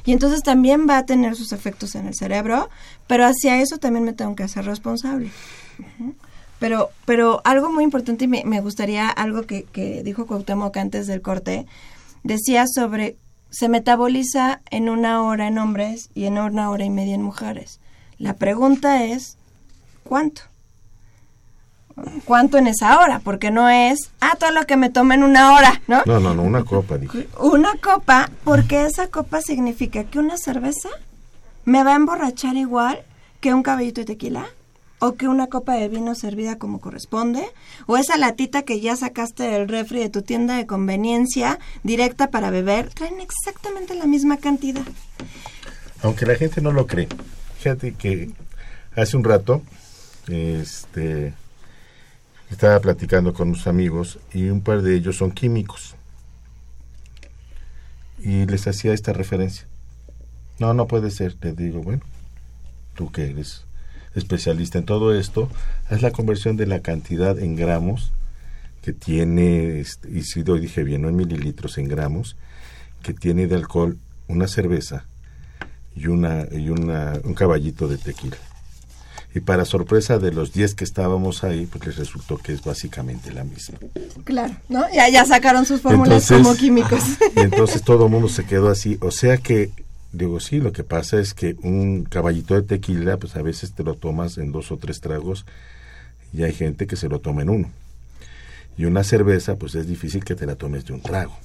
[0.05, 2.69] y entonces también va a tener sus efectos en el cerebro,
[3.07, 5.31] pero hacia eso también me tengo que hacer responsable.
[6.59, 11.21] Pero, pero algo muy importante y me, gustaría, algo que, que dijo Cuauhtémoc antes del
[11.21, 11.65] corte,
[12.23, 13.17] decía sobre
[13.49, 17.79] se metaboliza en una hora en hombres y en una hora y media en mujeres.
[18.17, 19.37] La pregunta es,
[20.03, 20.41] ¿cuánto?
[22.25, 25.53] Cuánto en esa hora, porque no es, ah, todo lo que me tome en una
[25.53, 26.03] hora, ¿no?
[26.05, 27.27] No, no, no, una copa, dije.
[27.39, 30.89] Una copa, porque esa copa significa que una cerveza
[31.65, 33.03] me va a emborrachar igual
[33.39, 34.47] que un caballito de tequila,
[34.99, 37.45] o que una copa de vino servida como corresponde,
[37.87, 42.51] o esa latita que ya sacaste del refri de tu tienda de conveniencia directa para
[42.51, 44.83] beber, traen exactamente la misma cantidad.
[46.01, 47.09] Aunque la gente no lo cree.
[47.59, 48.31] Fíjate que
[48.95, 49.61] hace un rato,
[50.27, 51.33] este
[52.53, 55.95] estaba platicando con unos amigos y un par de ellos son químicos.
[58.19, 59.65] Y les hacía esta referencia.
[60.59, 61.35] No, no puede ser.
[61.41, 62.03] Le digo, bueno,
[62.95, 63.65] tú que eres
[64.15, 65.49] especialista en todo esto,
[65.89, 68.13] haz la conversión de la cantidad en gramos
[68.83, 72.35] que tiene, este, y si lo dije bien, no en mililitros, en gramos,
[73.01, 75.05] que tiene de alcohol una cerveza
[75.95, 78.37] y, una, y una, un caballito de tequila.
[79.35, 83.33] Y para sorpresa de los 10 que estábamos ahí, pues les resultó que es básicamente
[83.33, 83.79] la misma.
[84.23, 84.85] Claro, ¿no?
[84.93, 87.01] Ya, ya sacaron sus fórmulas como químicos.
[87.35, 88.97] Y entonces todo el mundo se quedó así.
[89.01, 89.71] O sea que,
[90.11, 93.83] digo, sí, lo que pasa es que un caballito de tequila, pues a veces te
[93.83, 95.45] lo tomas en dos o tres tragos
[96.31, 97.71] y hay gente que se lo toma en uno.
[98.77, 101.35] Y una cerveza, pues es difícil que te la tomes de un trago.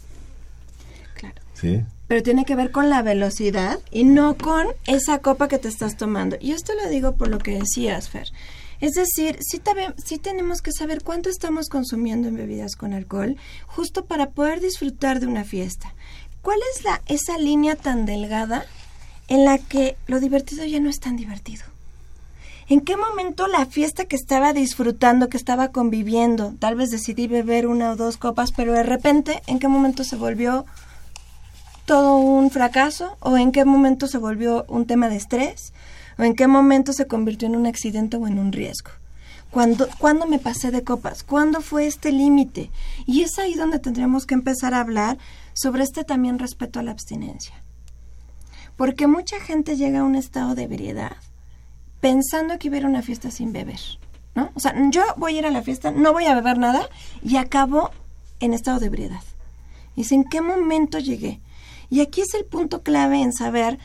[2.06, 5.96] Pero tiene que ver con la velocidad y no con esa copa que te estás
[5.96, 6.36] tomando.
[6.40, 8.28] Y esto lo digo por lo que decías, Fer.
[8.80, 9.60] Es decir, sí,
[10.02, 15.18] sí tenemos que saber cuánto estamos consumiendo en bebidas con alcohol, justo para poder disfrutar
[15.20, 15.92] de una fiesta.
[16.42, 18.64] ¿Cuál es la, esa línea tan delgada
[19.26, 21.64] en la que lo divertido ya no es tan divertido?
[22.68, 27.66] ¿En qué momento la fiesta que estaba disfrutando, que estaba conviviendo, tal vez decidí beber
[27.66, 30.66] una o dos copas, pero de repente, ¿en qué momento se volvió
[31.88, 33.16] todo un fracaso?
[33.20, 35.72] ¿O en qué momento se volvió un tema de estrés?
[36.18, 38.90] ¿O en qué momento se convirtió en un accidente o en un riesgo?
[39.50, 41.22] ¿Cuándo, ¿Cuándo me pasé de copas?
[41.22, 42.70] ¿Cuándo fue este límite?
[43.06, 45.16] Y es ahí donde tendríamos que empezar a hablar
[45.54, 47.54] sobre este también respeto a la abstinencia.
[48.76, 51.16] Porque mucha gente llega a un estado de ebriedad
[52.00, 53.80] pensando que hubiera una fiesta sin beber.
[54.34, 54.50] ¿no?
[54.54, 56.86] O sea, yo voy a ir a la fiesta, no voy a beber nada
[57.22, 57.90] y acabo
[58.40, 59.22] en estado de ebriedad.
[59.96, 61.40] Dice, ¿en qué momento llegué?
[61.90, 63.78] Y aquí es el punto clave en saber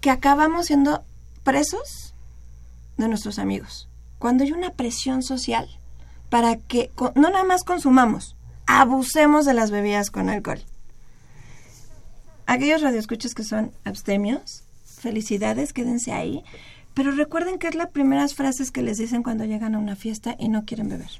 [0.00, 1.02] que acabamos siendo
[1.42, 2.14] presos
[2.96, 3.88] de nuestros amigos.
[4.18, 5.68] Cuando hay una presión social
[6.30, 10.62] para que no nada más consumamos, abusemos de las bebidas con alcohol.
[12.46, 16.44] Aquellos radioescuchas que son abstemios, felicidades, quédense ahí.
[16.94, 20.34] Pero recuerden que es las primeras frases que les dicen cuando llegan a una fiesta
[20.38, 21.10] y no quieren beber.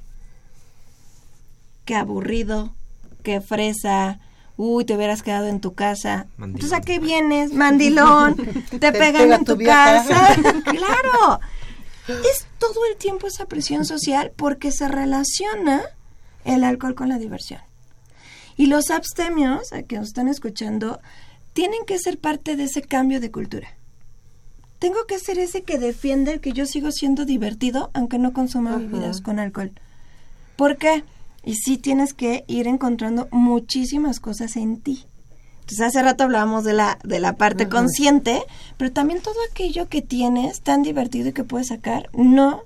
[1.85, 2.73] Qué aburrido,
[3.23, 4.19] qué fresa,
[4.59, 6.27] uy, te hubieras quedado en tu casa.
[6.37, 7.53] Entonces, ¿a qué vienes?
[7.53, 8.35] Mandilón,
[8.69, 10.35] te, pegan en tu, casa.
[10.65, 11.39] claro.
[12.09, 15.81] Es todo el tiempo esa presión social porque se relaciona
[16.43, 17.61] el alcohol con la diversión.
[18.57, 20.99] Y los abstemios, a que nos están escuchando,
[21.53, 23.69] tienen que ser parte de ese cambio de cultura.
[24.77, 29.21] Tengo que ser ese que defiende que yo sigo siendo divertido aunque no consuma bebidas
[29.21, 29.71] con alcohol.
[30.57, 31.05] ¿Por qué?
[31.43, 35.05] Y sí tienes que ir encontrando muchísimas cosas en ti.
[35.61, 38.43] Entonces hace rato hablábamos de la, de la parte consciente,
[38.77, 42.63] pero también todo aquello que tienes tan divertido y que puedes sacar, no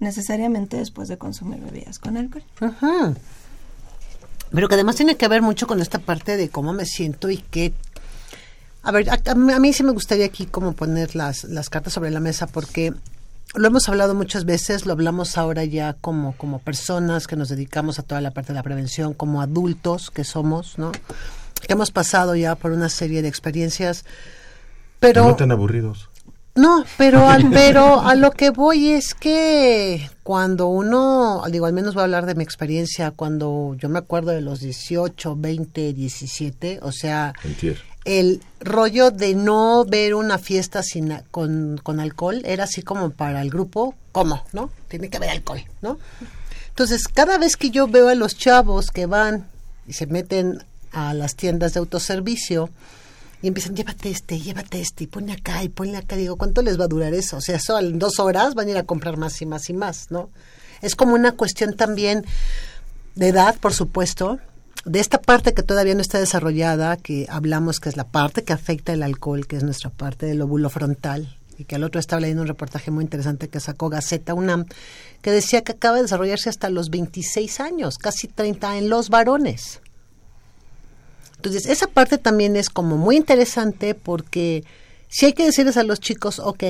[0.00, 2.44] necesariamente después de consumir bebidas con alcohol.
[2.60, 3.14] Ajá.
[4.50, 7.38] Pero que además tiene que ver mucho con esta parte de cómo me siento y
[7.38, 7.72] qué...
[8.82, 12.10] A ver, a, a mí sí me gustaría aquí como poner las, las cartas sobre
[12.10, 12.92] la mesa porque
[13.54, 17.98] lo hemos hablado muchas veces, lo hablamos ahora ya como, como personas que nos dedicamos
[17.98, 20.92] a toda la parte de la prevención, como adultos que somos, ¿no?
[20.92, 24.04] Que hemos pasado ya por una serie de experiencias,
[25.00, 25.26] pero...
[25.26, 26.08] No tan aburridos.
[26.54, 31.94] No, pero, al, pero a lo que voy es que cuando uno, digo, al menos
[31.94, 36.80] voy a hablar de mi experiencia, cuando yo me acuerdo de los 18, 20, 17,
[36.82, 37.34] o sea,
[38.04, 43.42] el rollo de no ver una fiesta sin, con, con alcohol era así como para
[43.42, 44.44] el grupo, ¿cómo?
[44.52, 44.70] ¿No?
[44.88, 45.98] Tiene que haber alcohol, ¿no?
[46.68, 49.46] Entonces, cada vez que yo veo a los chavos que van
[49.86, 52.70] y se meten a las tiendas de autoservicio
[53.42, 56.78] y empiezan, llévate este, llévate este, y ponle acá y ponle acá, digo, ¿cuánto les
[56.78, 57.38] va a durar eso?
[57.38, 59.74] O sea, eso en dos horas van a ir a comprar más y más y
[59.74, 60.30] más, ¿no?
[60.80, 62.24] Es como una cuestión también
[63.14, 64.38] de edad, por supuesto,
[64.84, 68.52] de esta parte que todavía no está desarrollada, que hablamos que es la parte que
[68.52, 72.20] afecta el alcohol, que es nuestra parte del lóbulo frontal, y que al otro estaba
[72.20, 74.66] leyendo un reportaje muy interesante que sacó Gaceta UNAM,
[75.20, 79.80] que decía que acaba de desarrollarse hasta los 26 años, casi 30 en los varones.
[81.36, 84.64] Entonces, esa parte también es como muy interesante porque
[85.08, 86.64] si hay que decirles a los chicos, ok,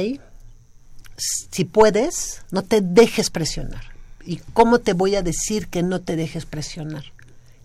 [1.16, 3.85] si puedes, no te dejes presionar.
[4.25, 7.05] ¿Y cómo te voy a decir que no te dejes presionar?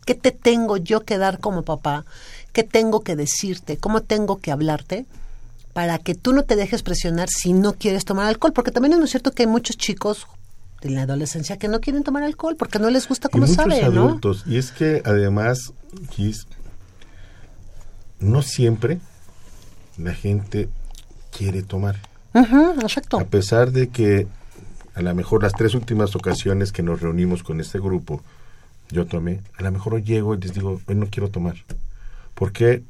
[0.07, 2.05] ¿Qué te tengo yo que dar como papá?
[2.53, 3.75] ¿Qué tengo que decirte?
[3.75, 5.05] ¿Cómo tengo que hablarte?
[5.73, 8.53] Para que tú no te dejes presionar si no quieres tomar alcohol.
[8.53, 10.25] Porque también es muy cierto que hay muchos chicos
[10.81, 14.45] en la adolescencia que no quieren tomar alcohol porque no les gusta como sabe, adultos.
[14.47, 15.73] Y es que además,
[18.21, 18.99] no siempre
[19.97, 20.69] la gente
[21.37, 21.97] quiere tomar.
[22.33, 23.19] exacto.
[23.19, 24.25] A pesar de que
[24.95, 28.21] a lo mejor las tres últimas ocasiones que nos reunimos con este grupo,
[28.89, 31.55] yo tomé, a lo mejor hoy llego y les digo, hoy no quiero tomar.
[32.33, 32.83] ¿Por qué?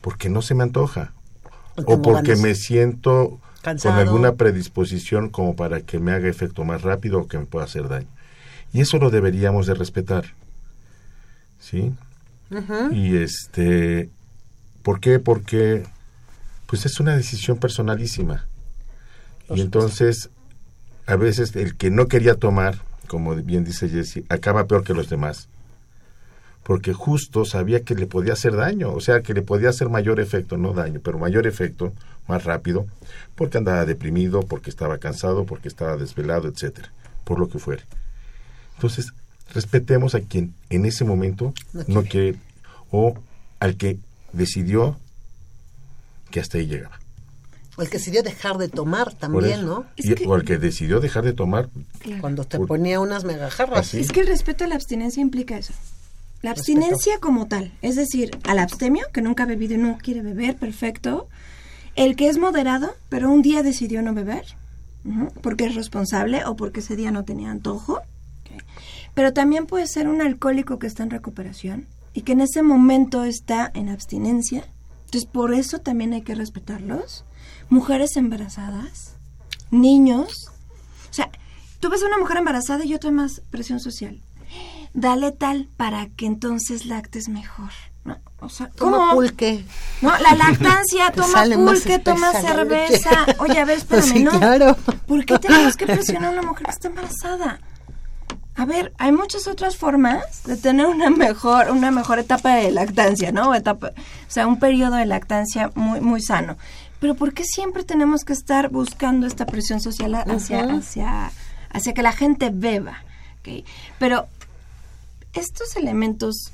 [0.00, 1.12] Porque no se me antoja.
[1.84, 3.38] O porque me siento
[3.82, 7.64] con alguna predisposición como para que me haga efecto más rápido o que me pueda
[7.64, 8.08] hacer daño.
[8.72, 10.24] Y eso lo deberíamos de respetar.
[11.58, 11.92] ¿Sí?
[12.92, 14.08] Y este,
[14.82, 15.18] ¿por qué?
[15.18, 15.84] Porque
[16.66, 18.46] pues es una decisión personalísima.
[19.48, 20.30] y entonces,
[21.06, 25.08] a veces el que no quería tomar, como bien dice Jesse, acaba peor que los
[25.08, 25.48] demás.
[26.62, 30.18] Porque justo sabía que le podía hacer daño, o sea, que le podía hacer mayor
[30.18, 31.92] efecto, no daño, pero mayor efecto,
[32.26, 32.86] más rápido,
[33.36, 36.92] porque andaba deprimido, porque estaba cansado, porque estaba desvelado, etcétera,
[37.24, 37.84] por lo que fuere.
[38.74, 39.12] Entonces,
[39.54, 41.54] respetemos a quien en ese momento
[41.86, 42.36] no quiere,
[42.90, 43.14] o
[43.60, 43.98] al que
[44.32, 44.98] decidió
[46.30, 46.98] que hasta ahí llegaba.
[47.76, 49.84] O el que decidió dejar de tomar también, ¿no?
[50.26, 51.68] o el que decidió dejar de tomar.
[52.20, 53.92] Cuando te ponía unas megajarras.
[53.92, 55.74] Es que el respeto a la abstinencia implica eso.
[56.42, 60.22] La abstinencia como tal, es decir, al abstemio, que nunca ha bebido y no quiere
[60.22, 61.28] beber, perfecto.
[61.96, 64.44] El que es moderado, pero un día decidió no beber,
[65.42, 68.00] porque es responsable o porque ese día no tenía antojo.
[69.12, 73.24] Pero también puede ser un alcohólico que está en recuperación y que en ese momento
[73.24, 74.64] está en abstinencia.
[75.06, 77.25] Entonces, por eso también hay que respetarlos
[77.68, 79.16] mujeres embarazadas,
[79.70, 80.50] niños.
[81.10, 81.30] O sea,
[81.80, 84.20] tú ves a una mujer embarazada y otra más presión social.
[84.94, 87.70] Dale tal para que entonces lactes mejor.
[88.04, 89.64] No, o sea, toma pulque.
[90.00, 93.26] No, la lactancia, toma pulque, toma cerveza.
[93.38, 94.30] Oye, a ver, espérame, ¿no?
[94.38, 94.76] Claro.
[95.06, 97.60] ¿Por qué tenemos que presionar a una mujer que está embarazada?
[98.54, 103.30] A ver, hay muchas otras formas de tener una mejor, una mejor etapa de lactancia,
[103.30, 103.54] ¿no?
[103.54, 106.56] Etapa, o sea, un periodo de lactancia muy, muy sano.
[107.00, 111.32] Pero ¿por qué siempre tenemos que estar buscando esta presión social hacia, hacia,
[111.70, 113.04] hacia que la gente beba?
[113.98, 114.26] Pero
[115.32, 116.52] estos elementos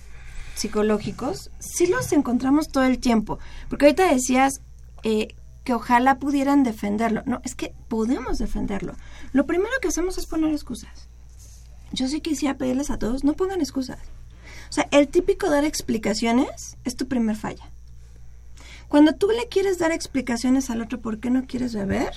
[0.54, 3.38] psicológicos sí los encontramos todo el tiempo.
[3.68, 4.60] Porque ahorita decías
[5.02, 5.34] eh,
[5.64, 7.22] que ojalá pudieran defenderlo.
[7.26, 8.94] No, es que podemos defenderlo.
[9.32, 11.08] Lo primero que hacemos es poner excusas.
[11.92, 13.98] Yo sí quisiera pedirles a todos, no pongan excusas.
[14.70, 17.70] O sea, el típico dar explicaciones es tu primer falla.
[18.92, 22.12] Cuando tú le quieres dar explicaciones al otro por qué no quieres beber,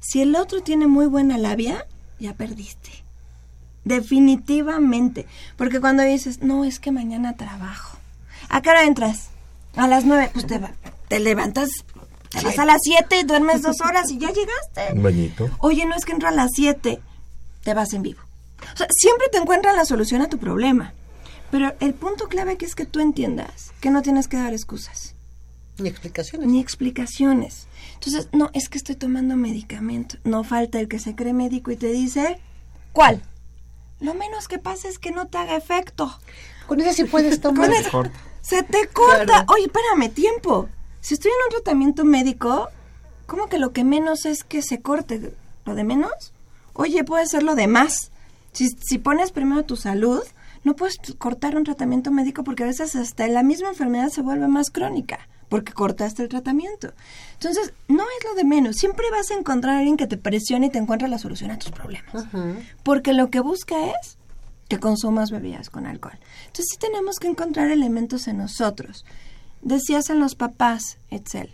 [0.00, 1.86] si el otro tiene muy buena labia,
[2.18, 2.90] ya perdiste.
[3.84, 5.26] Definitivamente.
[5.56, 7.96] Porque cuando dices, no, es que mañana trabajo.
[8.48, 9.28] ¿A qué hora entras?
[9.76, 10.30] A las nueve.
[10.32, 10.60] Pues te,
[11.06, 11.68] te levantas,
[12.30, 14.94] te vas a las siete, duermes dos horas y ya llegaste.
[14.94, 15.48] Un bañito.
[15.60, 16.98] Oye, no es que entro a las siete,
[17.62, 18.22] te vas en vivo.
[18.74, 20.92] O sea, siempre te encuentras la solución a tu problema.
[21.52, 25.14] Pero el punto clave aquí es que tú entiendas que no tienes que dar excusas.
[25.78, 26.48] Ni explicaciones.
[26.48, 27.68] Ni explicaciones.
[27.94, 30.16] Entonces, no, es que estoy tomando medicamento.
[30.24, 32.38] No falta el que se cree médico y te dice,
[32.92, 33.22] ¿cuál?
[34.00, 36.18] Lo menos que pasa es que no te haga efecto.
[36.66, 37.70] Con ese sí puedes tomar.
[37.72, 38.18] se, te corta.
[38.40, 39.44] se te corta.
[39.48, 40.68] Oye, espérame, tiempo.
[41.00, 42.68] Si estoy en un tratamiento médico,
[43.26, 45.34] ¿cómo que lo que menos es que se corte?
[45.66, 46.32] ¿Lo de menos?
[46.72, 48.10] Oye, puede ser lo de más.
[48.52, 50.22] Si, si pones primero tu salud,
[50.64, 54.48] no puedes cortar un tratamiento médico porque a veces hasta la misma enfermedad se vuelve
[54.48, 56.92] más crónica porque cortaste el tratamiento.
[57.34, 58.76] Entonces, no es lo de menos.
[58.76, 61.58] Siempre vas a encontrar a alguien que te presione y te encuentre la solución a
[61.58, 62.26] tus problemas.
[62.82, 64.18] Porque lo que busca es
[64.68, 66.18] que consumas bebidas con alcohol.
[66.46, 69.04] Entonces, sí tenemos que encontrar elementos en nosotros.
[69.62, 71.52] Decías en los papás, Etzel.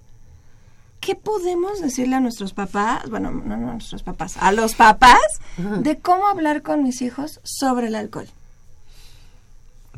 [1.01, 5.99] ¿Qué podemos decirle a nuestros papás, bueno, no, a nuestros papás, a los papás, de
[5.99, 8.29] cómo hablar con mis hijos sobre el alcohol?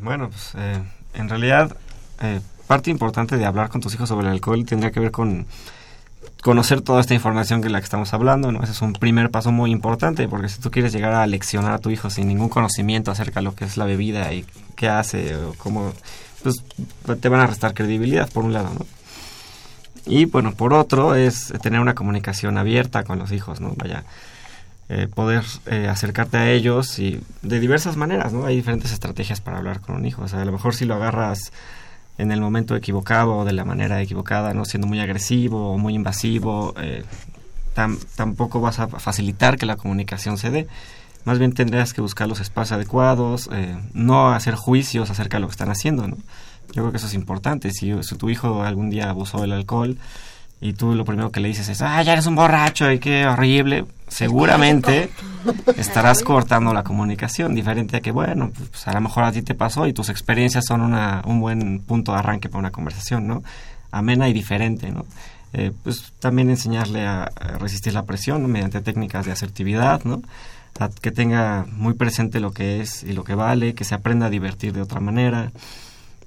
[0.00, 0.82] Bueno, pues eh,
[1.12, 1.76] en realidad
[2.22, 5.46] eh, parte importante de hablar con tus hijos sobre el alcohol tendría que ver con
[6.42, 8.62] conocer toda esta información que la que estamos hablando, ¿no?
[8.62, 11.78] Ese es un primer paso muy importante, porque si tú quieres llegar a leccionar a
[11.78, 14.44] tu hijo sin ningún conocimiento acerca de lo que es la bebida y
[14.76, 15.92] qué hace o cómo,
[16.42, 16.62] pues
[17.20, 18.70] te van a restar credibilidad, por un lado.
[20.04, 23.72] Y bueno, por otro es tener una comunicación abierta con los hijos, ¿no?
[23.76, 24.04] Vaya,
[24.90, 28.44] eh, poder eh, acercarte a ellos y de diversas maneras, ¿no?
[28.44, 30.94] Hay diferentes estrategias para hablar con un hijo, o sea, a lo mejor si lo
[30.94, 31.52] agarras
[32.18, 35.94] en el momento equivocado o de la manera equivocada, no siendo muy agresivo o muy
[35.94, 37.04] invasivo, eh,
[38.16, 40.68] tampoco vas a facilitar que la comunicación se dé.
[41.24, 45.48] Más bien tendrías que buscar los espacios adecuados, eh, no hacer juicios acerca de lo
[45.48, 46.16] que están haciendo, ¿no?
[46.68, 47.70] Yo creo que eso es importante.
[47.70, 49.98] Si, si tu hijo algún día abusó del alcohol,
[50.64, 53.26] y tú lo primero que le dices es, ah, ya eres un borracho y qué
[53.26, 55.10] horrible, seguramente
[55.76, 59.54] estarás cortando la comunicación, diferente a que, bueno, pues a lo mejor a ti te
[59.54, 63.42] pasó y tus experiencias son una, un buen punto de arranque para una conversación, ¿no?
[63.90, 65.04] Amena y diferente, ¿no?
[65.52, 70.22] Eh, pues también enseñarle a, resistir la presión mediante técnicas de asertividad, ¿no?
[70.80, 74.26] A que tenga muy presente lo que es y lo que vale, que se aprenda
[74.26, 75.52] a divertir de otra manera.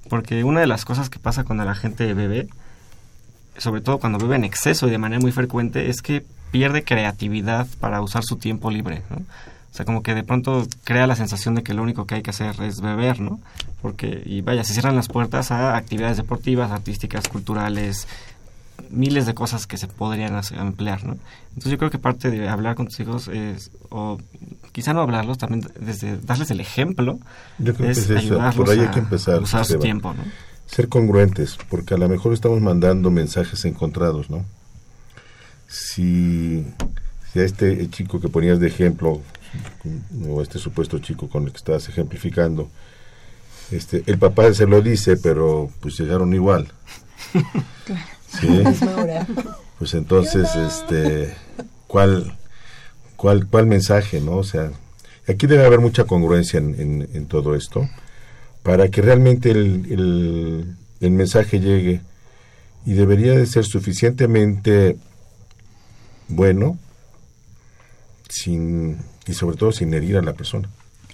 [0.08, 2.46] Porque una de las cosas que pasa cuando la gente bebe,
[3.58, 7.66] sobre todo cuando bebe en exceso y de manera muy frecuente, es que pierde creatividad
[7.80, 9.16] para usar su tiempo libre, ¿no?
[9.16, 12.22] O sea, como que de pronto crea la sensación de que lo único que hay
[12.22, 13.38] que hacer es beber, ¿no?
[13.82, 18.08] Porque, y vaya, se cierran las puertas a actividades deportivas, artísticas, culturales,
[18.90, 21.16] miles de cosas que se podrían emplear, ¿no?
[21.48, 24.18] Entonces yo creo que parte de hablar con tus hijos es, o
[24.72, 27.18] quizá no hablarlos, también desde darles el ejemplo,
[27.58, 28.38] yo creo es, que es eso.
[28.56, 30.22] Por ahí hay que empezar, a usar su tiempo, ¿no?
[30.68, 34.44] Ser congruentes, porque a lo mejor estamos mandando mensajes encontrados, ¿no?
[35.66, 36.64] Si,
[37.32, 39.22] si a este chico que ponías de ejemplo,
[40.28, 42.68] o este supuesto chico con el que estabas ejemplificando,
[43.70, 46.68] este, el papá se lo dice, pero pues llegaron igual.
[48.40, 48.46] Sí.
[49.78, 51.36] Pues entonces, este,
[51.86, 52.36] ¿cuál,
[53.14, 54.38] cuál, cuál mensaje, no?
[54.38, 54.72] O sea,
[55.28, 57.88] aquí debe haber mucha congruencia en, en, todo esto
[58.68, 62.02] para que realmente el, el, mensaje llegue
[62.84, 64.98] y debería de ser suficientemente
[66.28, 66.78] bueno
[68.28, 70.68] sin y sobre todo sin herir a la persona.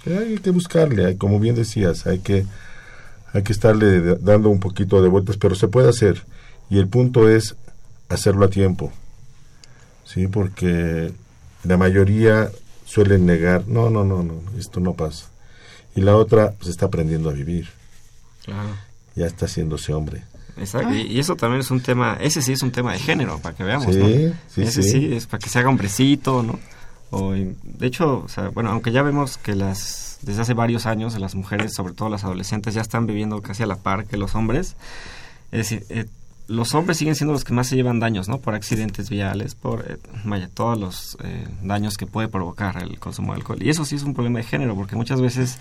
[0.05, 2.45] Hay que buscarle, como bien decías, hay que
[3.31, 6.25] hay que estarle dando un poquito de vueltas, pero se puede hacer
[6.69, 7.55] y el punto es
[8.09, 8.91] hacerlo a tiempo.
[10.03, 11.13] Sí, porque
[11.63, 12.51] la mayoría
[12.83, 15.27] suelen negar, no, no, no, no, esto no pasa.
[15.95, 17.69] Y la otra se pues, está aprendiendo a vivir.
[18.43, 18.69] Claro.
[19.15, 20.23] Ya está haciéndose hombre.
[20.57, 23.55] Exacto, y, eso también es un tema, ese sí es un tema de género, para
[23.55, 25.13] que veamos, sí, Sí, ese sí.
[25.13, 26.59] es para que se haga hombrecito, ¿no?
[27.11, 31.17] O, de hecho, o sea, bueno, aunque ya vemos que las, desde hace varios años,
[31.19, 34.35] las mujeres, sobre todo las adolescentes, ya están viviendo casi a la par que los
[34.35, 34.75] hombres,
[35.51, 36.05] es decir, eh,
[36.47, 38.39] los hombres siguen siendo los que más se llevan daños, ¿no?
[38.39, 43.33] Por accidentes viales, por, eh, vaya, todos los eh, daños que puede provocar el consumo
[43.33, 43.61] de alcohol.
[43.61, 45.57] Y eso sí es un problema de género, porque muchas veces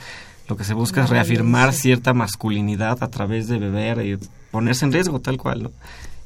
[0.49, 4.19] lo que se busca es reafirmar cierta masculinidad a través de beber y
[4.51, 5.73] ponerse en riesgo tal cual, ¿no?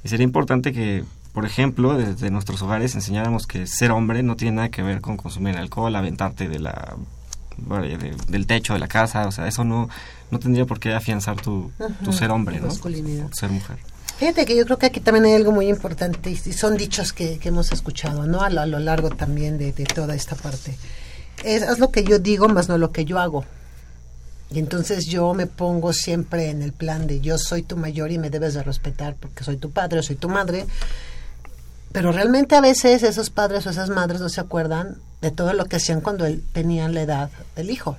[0.03, 4.57] Y sería importante que, por ejemplo, desde nuestros hogares enseñáramos que ser hombre no tiene
[4.57, 6.97] nada que ver con consumir alcohol, aventarte de la
[8.29, 9.89] del techo de la casa, o sea, eso no
[10.31, 11.73] no tendría por qué afianzar tu,
[12.05, 12.71] tu ser hombre, ¿no?
[12.71, 13.79] ser mujer.
[14.19, 17.39] Fíjate que yo creo que aquí también hay algo muy importante y son dichos que,
[17.45, 18.43] hemos escuchado, ¿no?
[18.43, 20.77] A lo, a lo largo también de, de, toda esta parte.
[21.45, 23.45] Es, haz lo que yo digo, más no lo que yo hago.
[24.51, 28.19] Y entonces yo me pongo siempre en el plan de yo soy tu mayor y
[28.19, 30.67] me debes de respetar porque soy tu padre o soy tu madre.
[31.93, 35.67] Pero realmente a veces esos padres o esas madres no se acuerdan de todo lo
[35.67, 37.97] que hacían cuando él, tenían la edad del hijo.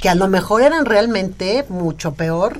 [0.00, 2.58] Que a lo mejor eran realmente mucho peor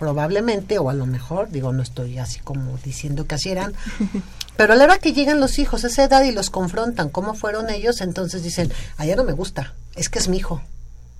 [0.00, 3.74] probablemente, o a lo mejor, digo, no estoy así como diciendo que así eran,
[4.56, 7.34] pero a la hora que llegan los hijos a esa edad y los confrontan cómo
[7.34, 10.62] fueron ellos, entonces dicen, allá no me gusta, es que es mi hijo.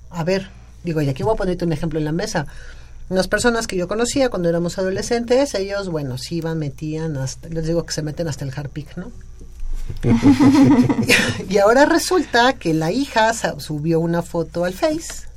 [0.08, 0.48] A ver,
[0.82, 2.46] digo, y aquí voy a ponerte un ejemplo en la mesa.
[3.10, 7.66] Las personas que yo conocía cuando éramos adolescentes, ellos, bueno, sí iban, metían hasta, les
[7.66, 9.12] digo que se meten hasta el harpic, ¿no?
[11.50, 15.28] y ahora resulta que la hija subió una foto al Face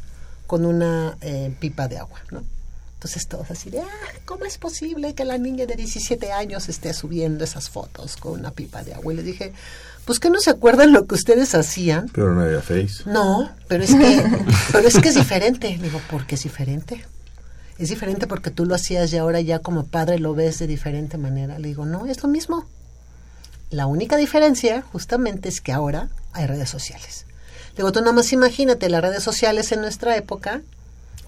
[0.47, 2.41] con una eh, pipa de agua, ¿no?
[3.03, 6.93] Entonces todos así de, ah, ¿cómo es posible que la niña de 17 años esté
[6.93, 9.11] subiendo esas fotos con una pipa de agua?
[9.11, 9.51] Y le dije,
[10.05, 12.07] pues que no se acuerdan lo que ustedes hacían.
[12.13, 13.03] Pero no había face.
[13.05, 14.23] No, pero es que,
[14.71, 15.77] pero es que es diferente.
[15.81, 17.03] Digo, ¿por qué es diferente?
[17.77, 21.17] Es diferente porque tú lo hacías y ahora ya como padre lo ves de diferente
[21.17, 21.59] manera.
[21.59, 22.65] Le digo, no, es lo mismo.
[23.69, 27.25] La única diferencia justamente es que ahora hay redes sociales.
[27.75, 30.61] Digo, tú nada más imagínate las redes sociales en nuestra época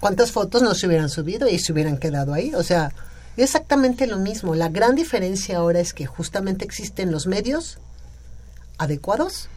[0.00, 2.54] cuántas fotos no se hubieran subido y se hubieran quedado ahí.
[2.54, 2.92] O sea,
[3.36, 4.54] exactamente lo mismo.
[4.54, 7.78] La gran diferencia ahora es que justamente existen los medios
[8.78, 9.48] adecuados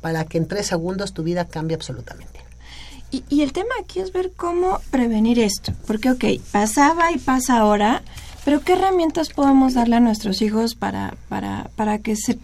[0.00, 2.40] para que en tres segundos tu vida cambie absolutamente.
[3.12, 5.72] Y, y, el tema aquí es ver cómo prevenir esto.
[5.86, 8.02] Porque, ok, pasaba y pasa ahora,
[8.44, 12.38] pero ¿qué herramientas podemos darle a nuestros hijos para, para, para que se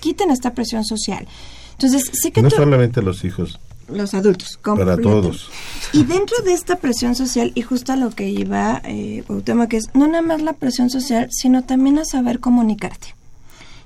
[0.00, 1.28] quiten esta presión social?
[1.72, 2.40] Entonces, sí que...
[2.40, 4.58] No solamente los hijos, los adultos.
[4.62, 5.50] Para todos.
[5.92, 9.76] Y dentro de esta presión social, y justo a lo que iba eh, tema que
[9.76, 13.14] es no nada más la presión social, sino también a saber comunicarte.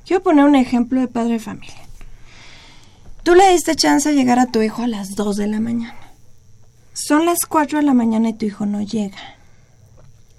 [0.06, 1.74] Quiero poner un ejemplo de padre de familia.
[3.22, 5.94] Tú le diste chance de llegar a tu hijo a las 2 de la mañana.
[6.94, 9.18] Son las 4 de la mañana y tu hijo no llega.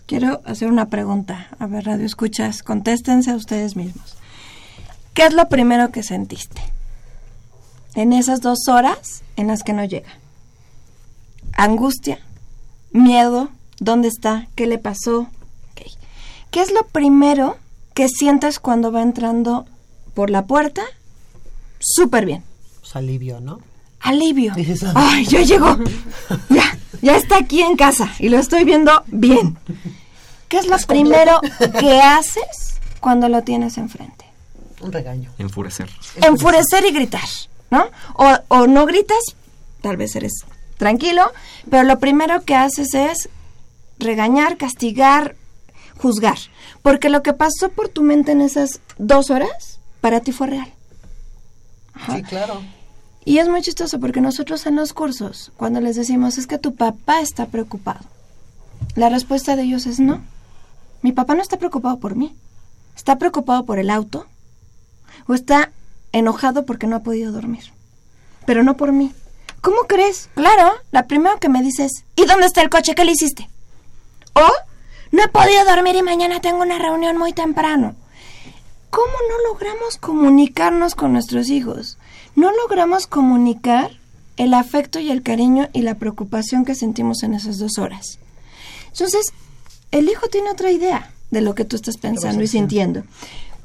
[0.08, 1.48] Quiero hacer una pregunta.
[1.60, 4.18] A ver, radio escuchas, contéstense a ustedes mismos.
[5.14, 6.62] ¿Qué es lo primero que sentiste?
[7.96, 10.12] En esas dos horas en las que no llega.
[11.54, 12.20] Angustia,
[12.92, 14.48] miedo, ¿dónde está?
[14.56, 15.28] ¿Qué le pasó?
[16.52, 17.58] ¿Qué es lo primero
[17.94, 19.66] que sientes cuando va entrando
[20.14, 20.82] por la puerta?
[21.80, 22.44] Súper bien.
[22.82, 23.60] Pues alivio, ¿no?
[24.02, 24.54] Alivio.
[24.96, 25.78] Ay, ya llegó.
[26.50, 29.58] ya, ya está aquí en casa y lo estoy viendo bien.
[30.50, 31.40] ¿Qué es lo primero
[31.80, 34.26] que haces cuando lo tienes enfrente?
[34.82, 35.32] Un regaño.
[35.38, 35.90] Enfurecer.
[36.22, 37.22] Enfurecer y gritar.
[37.72, 37.90] ¿No?
[38.50, 39.24] O, no gritas,
[39.82, 40.46] tal vez eres
[40.78, 41.32] tranquilo,
[41.70, 43.30] pero lo primero que haces es
[43.98, 45.36] regañar, castigar,
[45.98, 46.38] juzgar.
[46.82, 50.74] Porque lo que pasó por tu mente en esas dos horas, para ti fue real.
[52.12, 52.62] Sí, claro.
[53.24, 56.74] Y es muy chistoso porque nosotros en los cursos, cuando les decimos es que tu
[56.74, 58.02] papá está preocupado,
[58.96, 60.22] la respuesta de ellos es no.
[61.04, 62.36] Mi papá no está preocupado por mí.
[62.96, 64.26] Está preocupado por el auto
[65.28, 65.72] o está
[66.12, 67.72] enojado porque no ha podido dormir.
[68.46, 69.14] Pero no por mí.
[69.62, 70.30] ¿Cómo crees?
[70.34, 72.96] Claro, la primera que me dices, ¿y dónde está el coche?
[72.96, 73.50] ¿Qué le hiciste?
[74.34, 74.48] O,
[75.12, 77.96] No he podido dormir y mañana tengo una reunión muy temprano.
[78.90, 81.98] ¿Cómo no logramos comunicarnos con nuestros hijos?
[82.36, 83.92] No logramos comunicar
[84.38, 88.20] el afecto y el cariño y la preocupación que sentimos en esas dos horas.
[88.88, 89.28] Entonces,
[89.92, 93.04] el hijo tiene otra idea de lo que tú estás pensando y sintiendo.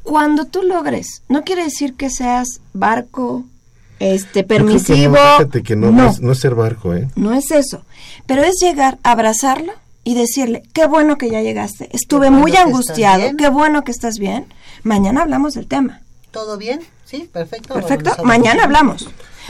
[0.07, 3.45] Cuando tú logres, no quiere decir que seas barco,
[3.99, 5.17] este permisivo.
[5.17, 6.11] no, fíjate que no, no.
[6.11, 7.09] Es, no es ser barco, ¿eh?
[7.17, 7.83] No es eso,
[8.25, 9.73] pero es llegar, abrazarlo
[10.05, 14.47] y decirle, qué bueno que ya llegaste, estuve muy angustiado, qué bueno que estás bien,
[14.85, 16.01] mañana hablamos del tema.
[16.31, 16.81] ¿Todo bien?
[17.05, 17.75] Sí, perfecto.
[17.75, 19.09] Perfecto, mañana hablamos.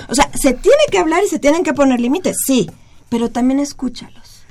[0.09, 2.71] O sea, se tiene que hablar y se tienen que poner límites, sí,
[3.11, 4.45] pero también escúchalos.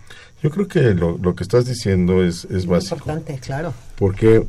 [0.44, 2.96] Yo creo que lo, lo que estás diciendo es, es básico.
[2.96, 3.74] Importante, claro.
[3.96, 4.46] Porque,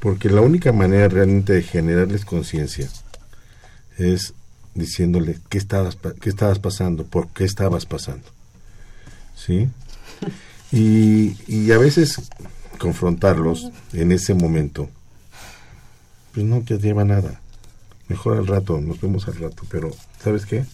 [0.00, 2.88] porque la única manera realmente de generarles conciencia
[3.96, 4.34] es
[4.74, 8.26] diciéndole qué estabas, qué estabas pasando, por qué estabas pasando.
[9.34, 9.68] ¿Sí?
[10.70, 12.30] Y, y a veces
[12.78, 14.88] confrontarlos en ese momento,
[16.32, 17.40] pues no te lleva nada.
[18.08, 19.90] Mejor al rato, nos vemos al rato, pero
[20.22, 20.64] ¿sabes qué?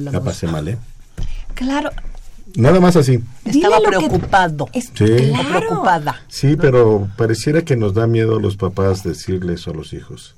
[0.00, 0.78] La pasé mal, ¿eh?
[1.54, 1.90] Claro.
[2.54, 3.20] Nada más así.
[3.44, 4.68] Estaba preocupado.
[4.72, 4.92] Es, sí.
[4.94, 6.22] preocupada.
[6.28, 10.36] Sí, pero pareciera que nos da miedo a los papás decirles a los hijos.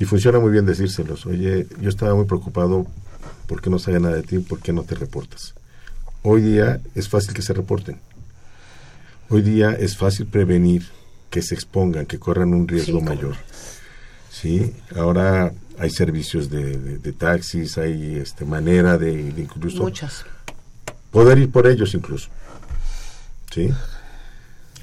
[0.00, 1.24] Y funciona muy bien decírselos.
[1.24, 2.86] Oye, yo estaba muy preocupado
[3.46, 5.54] porque no sabía nada de ti, ¿por qué no te reportas?
[6.22, 7.98] Hoy día es fácil que se reporten.
[9.30, 10.84] Hoy día es fácil prevenir
[11.30, 13.34] que se expongan, que corran un riesgo Sí, mayor.
[14.30, 20.24] Sí, ahora hay servicios de, de- de taxis, hay este manera de, de incluso Muchas.
[21.14, 22.28] Poder ir por ellos incluso.
[23.52, 23.70] Sí,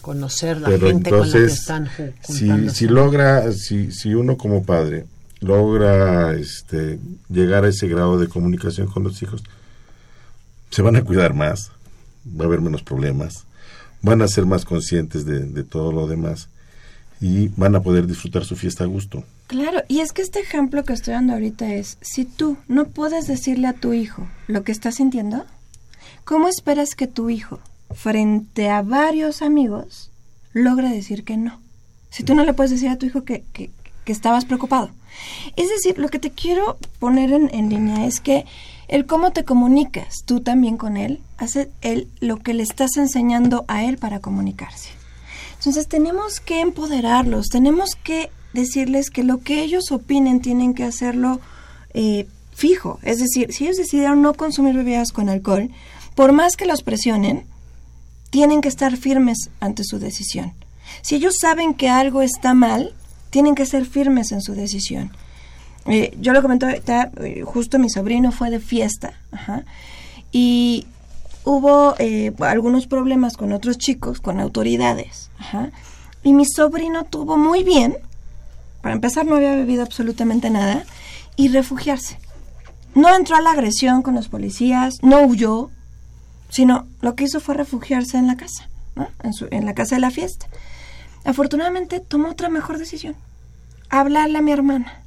[0.02, 1.90] Conocer la pero gente con la que entonces están
[2.24, 5.06] si, si logra, si, si uno como padre
[5.42, 9.44] logra este llegar a ese grado de comunicación con los hijos,
[10.72, 11.72] se van a cuidar más,
[12.26, 13.44] va a haber menos problemas,
[14.02, 16.48] van a ser más conscientes de, de todo lo demás
[17.20, 19.26] y van a poder disfrutar su fiesta a gusto.
[19.48, 23.28] Claro, y es que este ejemplo que estoy dando ahorita es, si tú no puedes
[23.28, 25.46] decirle a tu hijo lo que estás sintiendo,
[26.24, 27.60] ¿cómo esperas que tu hijo,
[27.94, 30.12] frente a varios amigos,
[30.54, 31.60] logre decir que no?
[32.10, 33.70] Si tú no le puedes decir a tu hijo que, que-
[34.06, 34.90] que estabas preocupado.
[35.56, 38.46] Es decir, lo que te quiero poner en, en línea es que
[38.88, 43.64] el cómo te comunicas tú también con él, hace él lo que le estás enseñando
[43.68, 44.90] a él para comunicarse.
[45.60, 51.40] Entonces tenemos que empoderarlos, tenemos que decirles que lo que ellos opinen tienen que hacerlo
[51.94, 52.98] eh, fijo.
[53.04, 55.70] Es decir, si ellos decidieron no consumir bebidas con alcohol,
[56.16, 57.46] por más que los presionen,
[58.30, 60.54] tienen que estar firmes ante su decisión.
[61.02, 62.94] Si ellos saben que algo está mal,
[63.30, 65.12] tienen que ser firmes en su decisión.
[65.86, 69.64] Eh, yo lo comenté ahorita, eh, justo mi sobrino fue de fiesta, ajá,
[70.32, 70.86] y
[71.44, 75.32] hubo eh, algunos problemas con otros chicos, con autoridades,
[76.24, 77.98] y mi sobrino tuvo muy bien,
[78.82, 80.84] para empezar no había bebido absolutamente nada,
[81.36, 82.20] y refugiarse.
[82.94, 85.72] No entró a la agresión con los policías, no huyó,
[86.52, 88.70] sino lo que hizo fue refugiarse en la casa,
[89.50, 90.48] en la casa de la fiesta.
[91.24, 93.16] Afortunadamente tomó otra mejor decisión,
[93.90, 95.04] hablarle a mi hermana.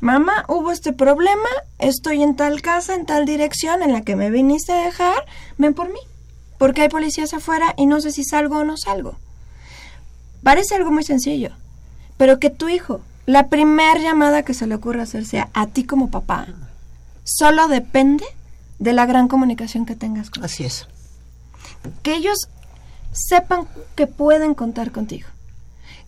[0.00, 4.30] Mamá, hubo este problema, estoy en tal casa, en tal dirección en la que me
[4.30, 5.24] viniste a dejar,
[5.56, 5.98] ven por mí,
[6.58, 9.16] porque hay policías afuera y no sé si salgo o no salgo.
[10.42, 11.50] Parece algo muy sencillo,
[12.18, 15.84] pero que tu hijo, la primera llamada que se le ocurra hacer sea a ti
[15.84, 16.46] como papá,
[17.24, 18.24] solo depende
[18.78, 20.86] de la gran comunicación que tengas con Así es.
[22.02, 22.48] que ellos
[23.12, 25.28] sepan que pueden contar contigo.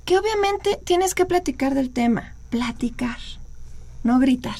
[0.04, 3.18] Que obviamente tienes que platicar del tema, platicar,
[4.04, 4.56] no gritar.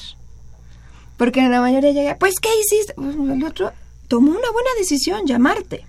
[1.17, 2.93] Porque la mayoría llega, pues ¿qué hiciste?
[2.93, 3.71] Pues, El otro
[4.07, 5.85] tomó una buena decisión, llamarte.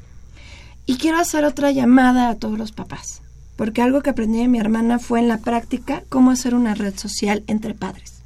[0.86, 3.22] Y quiero hacer otra llamada a todos los papás.
[3.56, 6.98] Porque algo que aprendí de mi hermana fue en la práctica cómo hacer una red
[6.98, 8.22] social entre padres.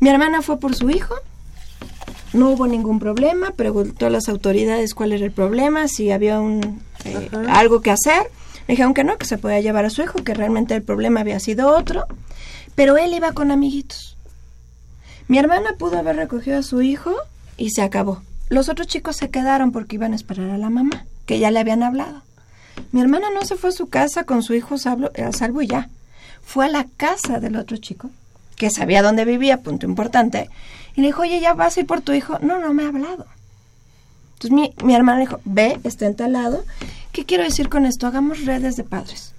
[0.00, 1.14] Mi hermana fue por su hijo,
[2.32, 6.80] no hubo ningún problema, preguntó a las autoridades cuál era el problema, si había un,
[7.04, 8.22] eh, algo que hacer.
[8.68, 11.20] Le dijeron que no, que se podía llevar a su hijo, que realmente el problema
[11.20, 12.04] había sido otro,
[12.74, 14.16] pero él iba con amiguitos.
[15.28, 17.14] Mi hermana pudo haber recogido a su hijo
[17.56, 18.22] y se acabó.
[18.48, 21.60] Los otros chicos se quedaron porque iban a esperar a la mamá, que ya le
[21.60, 22.22] habían hablado.
[22.92, 25.66] Mi hermana no se fue a su casa con su hijo salvo- a salvo y
[25.68, 25.88] ya.
[26.42, 28.10] Fue a la casa del otro chico,
[28.56, 30.48] que sabía dónde vivía, punto importante,
[31.00, 32.38] y le dijo, oye, ¿ya vas a ir por tu hijo?
[32.40, 33.24] No, no me ha hablado.
[34.34, 36.62] Entonces mi, mi hermana le dijo, ve, está en tal lado.
[37.10, 38.06] ¿Qué quiero decir con esto?
[38.06, 39.32] Hagamos redes de padres.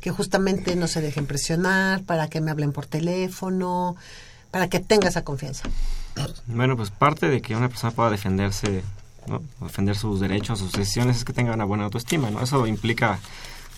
[0.01, 3.95] que justamente no se dejen presionar, para que me hablen por teléfono,
[4.51, 5.63] para que tenga esa confianza?
[6.47, 8.83] Bueno, pues parte de que una persona pueda defenderse
[9.61, 12.41] defender sus derechos, sus decisiones, es que tenga una buena autoestima, ¿no?
[12.41, 13.19] Eso implica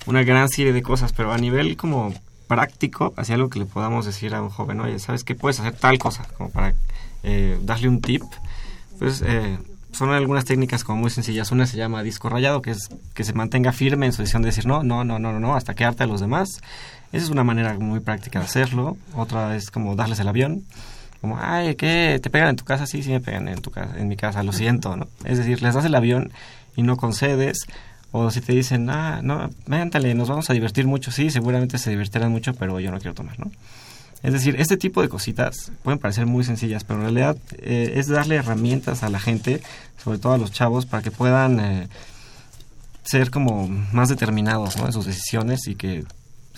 [0.05, 2.13] una gran serie de cosas, pero a nivel como
[2.47, 5.35] práctico, hacia algo que le podamos decir a un joven, oye, ¿sabes qué?
[5.35, 6.73] Puedes hacer tal cosa, como para
[7.23, 8.23] eh, darle un tip,
[8.97, 9.57] pues eh,
[9.91, 11.51] son algunas técnicas como muy sencillas.
[11.51, 14.47] Una se llama disco rayado, que es que se mantenga firme en su decisión de
[14.47, 16.61] decir no, no, no, no, no, hasta quedarte a los demás.
[17.11, 18.97] Esa es una manera muy práctica de hacerlo.
[19.15, 20.63] Otra es como darles el avión
[21.21, 22.19] como, ay, ¿qué?
[22.21, 22.85] ¿Te pegan en tu casa?
[22.85, 25.07] Sí, sí me pegan en, tu casa, en mi casa, lo siento, ¿no?
[25.25, 26.31] Es decir, les das el avión
[26.75, 27.67] y no concedes,
[28.11, 31.89] o si te dicen, ah, no, méntale, nos vamos a divertir mucho, sí, seguramente se
[31.89, 33.51] divertirán mucho, pero yo no quiero tomar, ¿no?
[34.21, 38.07] Es decir, este tipo de cositas pueden parecer muy sencillas, pero en realidad eh, es
[38.07, 39.61] darle herramientas a la gente,
[40.03, 41.87] sobre todo a los chavos, para que puedan eh,
[43.03, 44.87] ser como más determinados ¿no?
[44.87, 46.03] en sus decisiones y que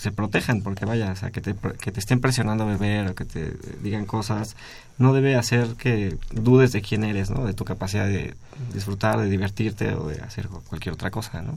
[0.02, 3.14] se protejan, porque vaya, o sea, que te, que te estén presionando a beber o
[3.14, 4.56] que te digan cosas,
[4.98, 7.46] no debe hacer que dudes de quién eres, ¿no?
[7.46, 8.34] De tu capacidad de
[8.74, 11.56] disfrutar, de divertirte o de hacer cualquier otra cosa, ¿no?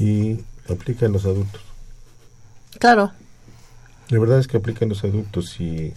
[0.00, 1.62] Y aplica en los adultos.
[2.80, 3.12] Claro.
[4.08, 5.50] La verdad es que aplica en los adultos.
[5.50, 5.94] Si,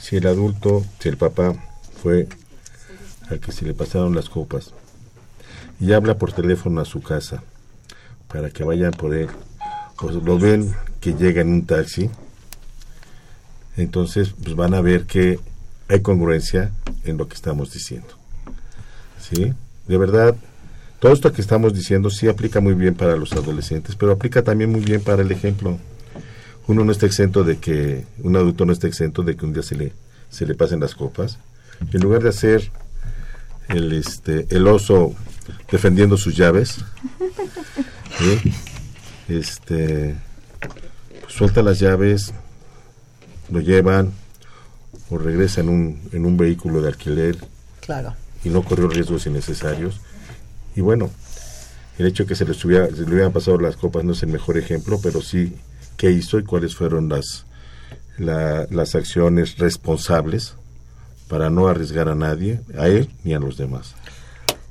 [0.00, 1.54] si el adulto, si el papá
[2.02, 2.26] fue
[3.28, 4.72] al que se le pasaron las copas
[5.78, 7.44] y habla por teléfono a su casa
[8.26, 9.28] para que vayan por él
[10.08, 12.10] lo ven que llega en un taxi,
[13.76, 15.38] entonces pues van a ver que
[15.88, 16.70] hay congruencia
[17.04, 18.08] en lo que estamos diciendo.
[19.20, 19.52] ¿Sí?
[19.86, 20.34] De verdad,
[21.00, 24.70] todo esto que estamos diciendo sí aplica muy bien para los adolescentes, pero aplica también
[24.70, 25.78] muy bien para el ejemplo.
[26.66, 29.62] Uno no está exento de que, un adulto no está exento de que un día
[29.62, 29.92] se le,
[30.30, 31.38] se le pasen las copas.
[31.92, 32.70] En lugar de hacer
[33.68, 35.14] el, este, el oso
[35.70, 36.84] defendiendo sus llaves,
[38.18, 38.52] ¿sí?
[39.38, 40.16] Este
[40.60, 42.32] pues, suelta las llaves,
[43.50, 44.12] lo llevan
[45.10, 47.36] o regresa en un, en un vehículo de alquiler.
[47.80, 48.14] Claro.
[48.44, 50.00] Y no corrió riesgos innecesarios.
[50.76, 51.10] Y bueno,
[51.98, 54.30] el hecho de que se le, se le hubieran pasado las copas no es el
[54.30, 55.56] mejor ejemplo, pero sí
[55.96, 57.44] qué hizo y cuáles fueron las,
[58.18, 60.54] las acciones responsables
[61.28, 63.94] para no arriesgar a nadie, a él ni a los demás.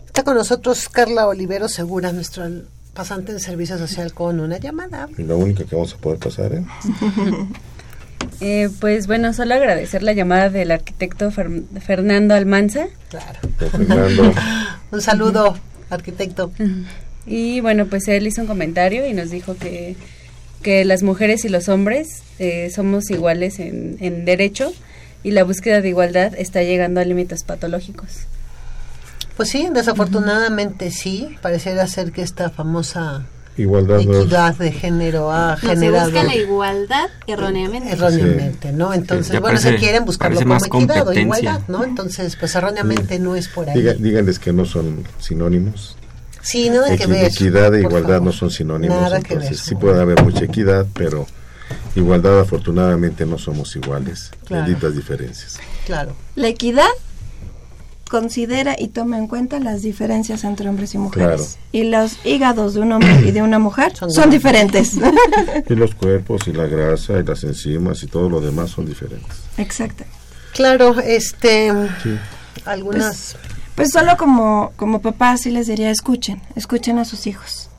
[0.06, 2.50] Está con nosotros Carla Olivero Segura, nuestra
[2.94, 5.08] pasante de servicio social con una llamada.
[5.18, 6.64] Y la única que vamos a poder pasar, ¿eh?
[8.42, 12.88] eh pues bueno, solo agradecer la llamada del arquitecto Fernando Almanza.
[13.10, 13.40] Claro.
[13.58, 14.34] Fernando.
[14.92, 15.58] un saludo,
[15.90, 16.52] arquitecto.
[17.26, 19.96] Y bueno, pues él hizo un comentario y nos dijo que,
[20.62, 24.74] que las mujeres y los hombres eh, somos iguales en, en derecho
[25.24, 28.26] y la búsqueda de igualdad está llegando a límites patológicos.
[29.40, 31.38] Pues sí, desafortunadamente sí.
[31.42, 33.24] Pareciera ser que esta famosa
[33.56, 37.94] igualdad equidad de género ha generado se busca la igualdad erróneamente.
[37.94, 43.18] erróneamente no entonces bueno se quieren buscarlo como equidad o igualdad no entonces pues erróneamente
[43.20, 43.82] no es por ahí.
[44.00, 45.96] díganles que no son sinónimos.
[46.42, 50.02] Sí nada que ver equidad e igualdad no son sinónimos nada que ver, sí puede
[50.02, 51.26] haber mucha equidad pero
[51.96, 54.32] igualdad afortunadamente no somos iguales.
[54.46, 54.92] Claro.
[54.92, 55.60] diferencias.
[55.86, 56.14] Claro.
[56.36, 56.90] La equidad
[58.10, 61.58] considera y toma en cuenta las diferencias entre hombres y mujeres.
[61.72, 64.96] Y los hígados de un hombre y de una mujer son, diferentes.
[65.70, 69.30] y los cuerpos y la grasa y las enzimas y todo lo demás son diferentes.
[69.58, 70.04] Exacto.
[70.54, 71.72] Claro, este
[72.66, 77.70] algunas pues, pues, solo como como papá sí les diría escuchen, escuchen a sus hijos.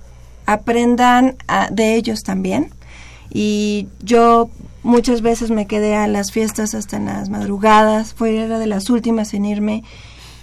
[0.47, 1.37] aprendan
[1.71, 2.71] de ellos también.
[3.33, 4.51] Y yo
[4.83, 8.91] muchas veces me quedé a las fiestas hasta en las madrugadas, fue era de las
[8.91, 9.85] últimas en irme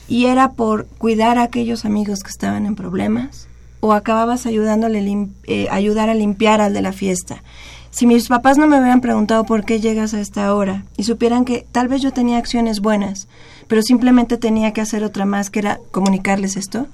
[0.08, 3.47] y era por cuidar a aquellos amigos que estaban en problemas
[3.80, 7.43] o acababas ayudándole eh, ayudar a limpiar al de la fiesta.
[7.91, 11.45] Si mis papás no me hubieran preguntado por qué llegas a esta hora y supieran
[11.45, 13.28] que tal vez yo tenía acciones buenas,
[13.68, 16.88] pero simplemente tenía que hacer otra más, que era comunicarles esto.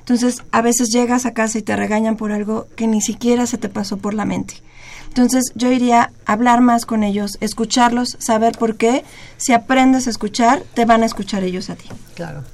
[0.00, 3.58] Entonces, a veces llegas a casa y te regañan por algo que ni siquiera se
[3.58, 4.54] te pasó por la mente.
[5.10, 9.04] Entonces, yo iría a hablar más con ellos, escucharlos, saber por qué.
[9.38, 11.88] Si aprendes a escuchar, te van a escuchar ellos a ti.
[12.14, 12.44] Claro.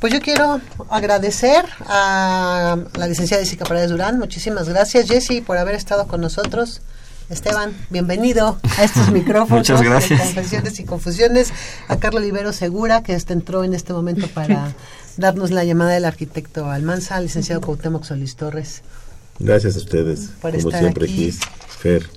[0.00, 4.20] Pues yo quiero agradecer a la licenciada Jessica Paredes Durán.
[4.20, 6.82] Muchísimas gracias, Jessy, por haber estado con nosotros.
[7.30, 10.20] Esteban, bienvenido a estos micrófonos Muchas gracias.
[10.20, 11.52] de Confesiones y Confusiones.
[11.88, 14.72] A Carlos Olivero Segura, que este entró en este momento para
[15.16, 18.82] darnos la llamada del arquitecto Almanza, licenciado Cuauhtémoc Solís Torres.
[19.38, 21.32] Gracias a ustedes, como siempre, aquí.
[21.78, 22.08] Fer.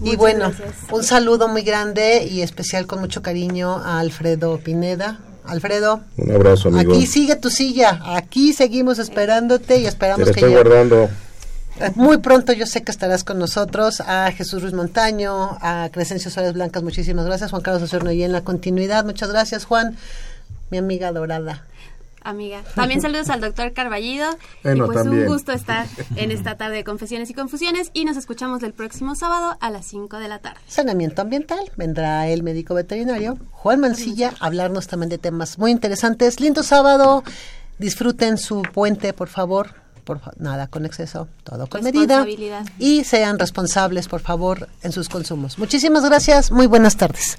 [0.00, 0.52] y bueno,
[0.90, 6.00] un saludo muy grande y especial con mucho cariño a Alfredo Pineda, Alfredo.
[6.16, 6.94] Un abrazo, amigo.
[6.94, 8.00] Aquí sigue tu silla.
[8.04, 11.08] Aquí seguimos esperándote y esperamos Te que estoy guardando.
[11.94, 14.00] Muy pronto yo sé que estarás con nosotros.
[14.00, 17.50] A Jesús Ruiz Montaño, a Crescencio Suárez Blancas, muchísimas gracias.
[17.50, 19.04] Juan Carlos Osorno y en la continuidad.
[19.04, 19.96] Muchas gracias, Juan,
[20.70, 21.66] mi amiga dorada
[22.28, 22.62] amiga.
[22.74, 24.30] También saludos al doctor Carballido.
[24.64, 28.62] y pues un gusto estar en esta tarde de Confesiones y Confusiones y nos escuchamos
[28.62, 30.60] el próximo sábado a las 5 de la tarde.
[30.66, 31.60] Saneamiento ambiental.
[31.76, 36.40] Vendrá el médico veterinario Juan Mancilla a hablarnos también de temas muy interesantes.
[36.40, 37.22] Lindo sábado.
[37.78, 39.74] Disfruten su puente, por favor.
[40.04, 42.24] Por nada con exceso, todo con medida.
[42.78, 45.58] Y sean responsables, por favor, en sus consumos.
[45.58, 46.52] Muchísimas gracias.
[46.52, 47.38] Muy buenas tardes.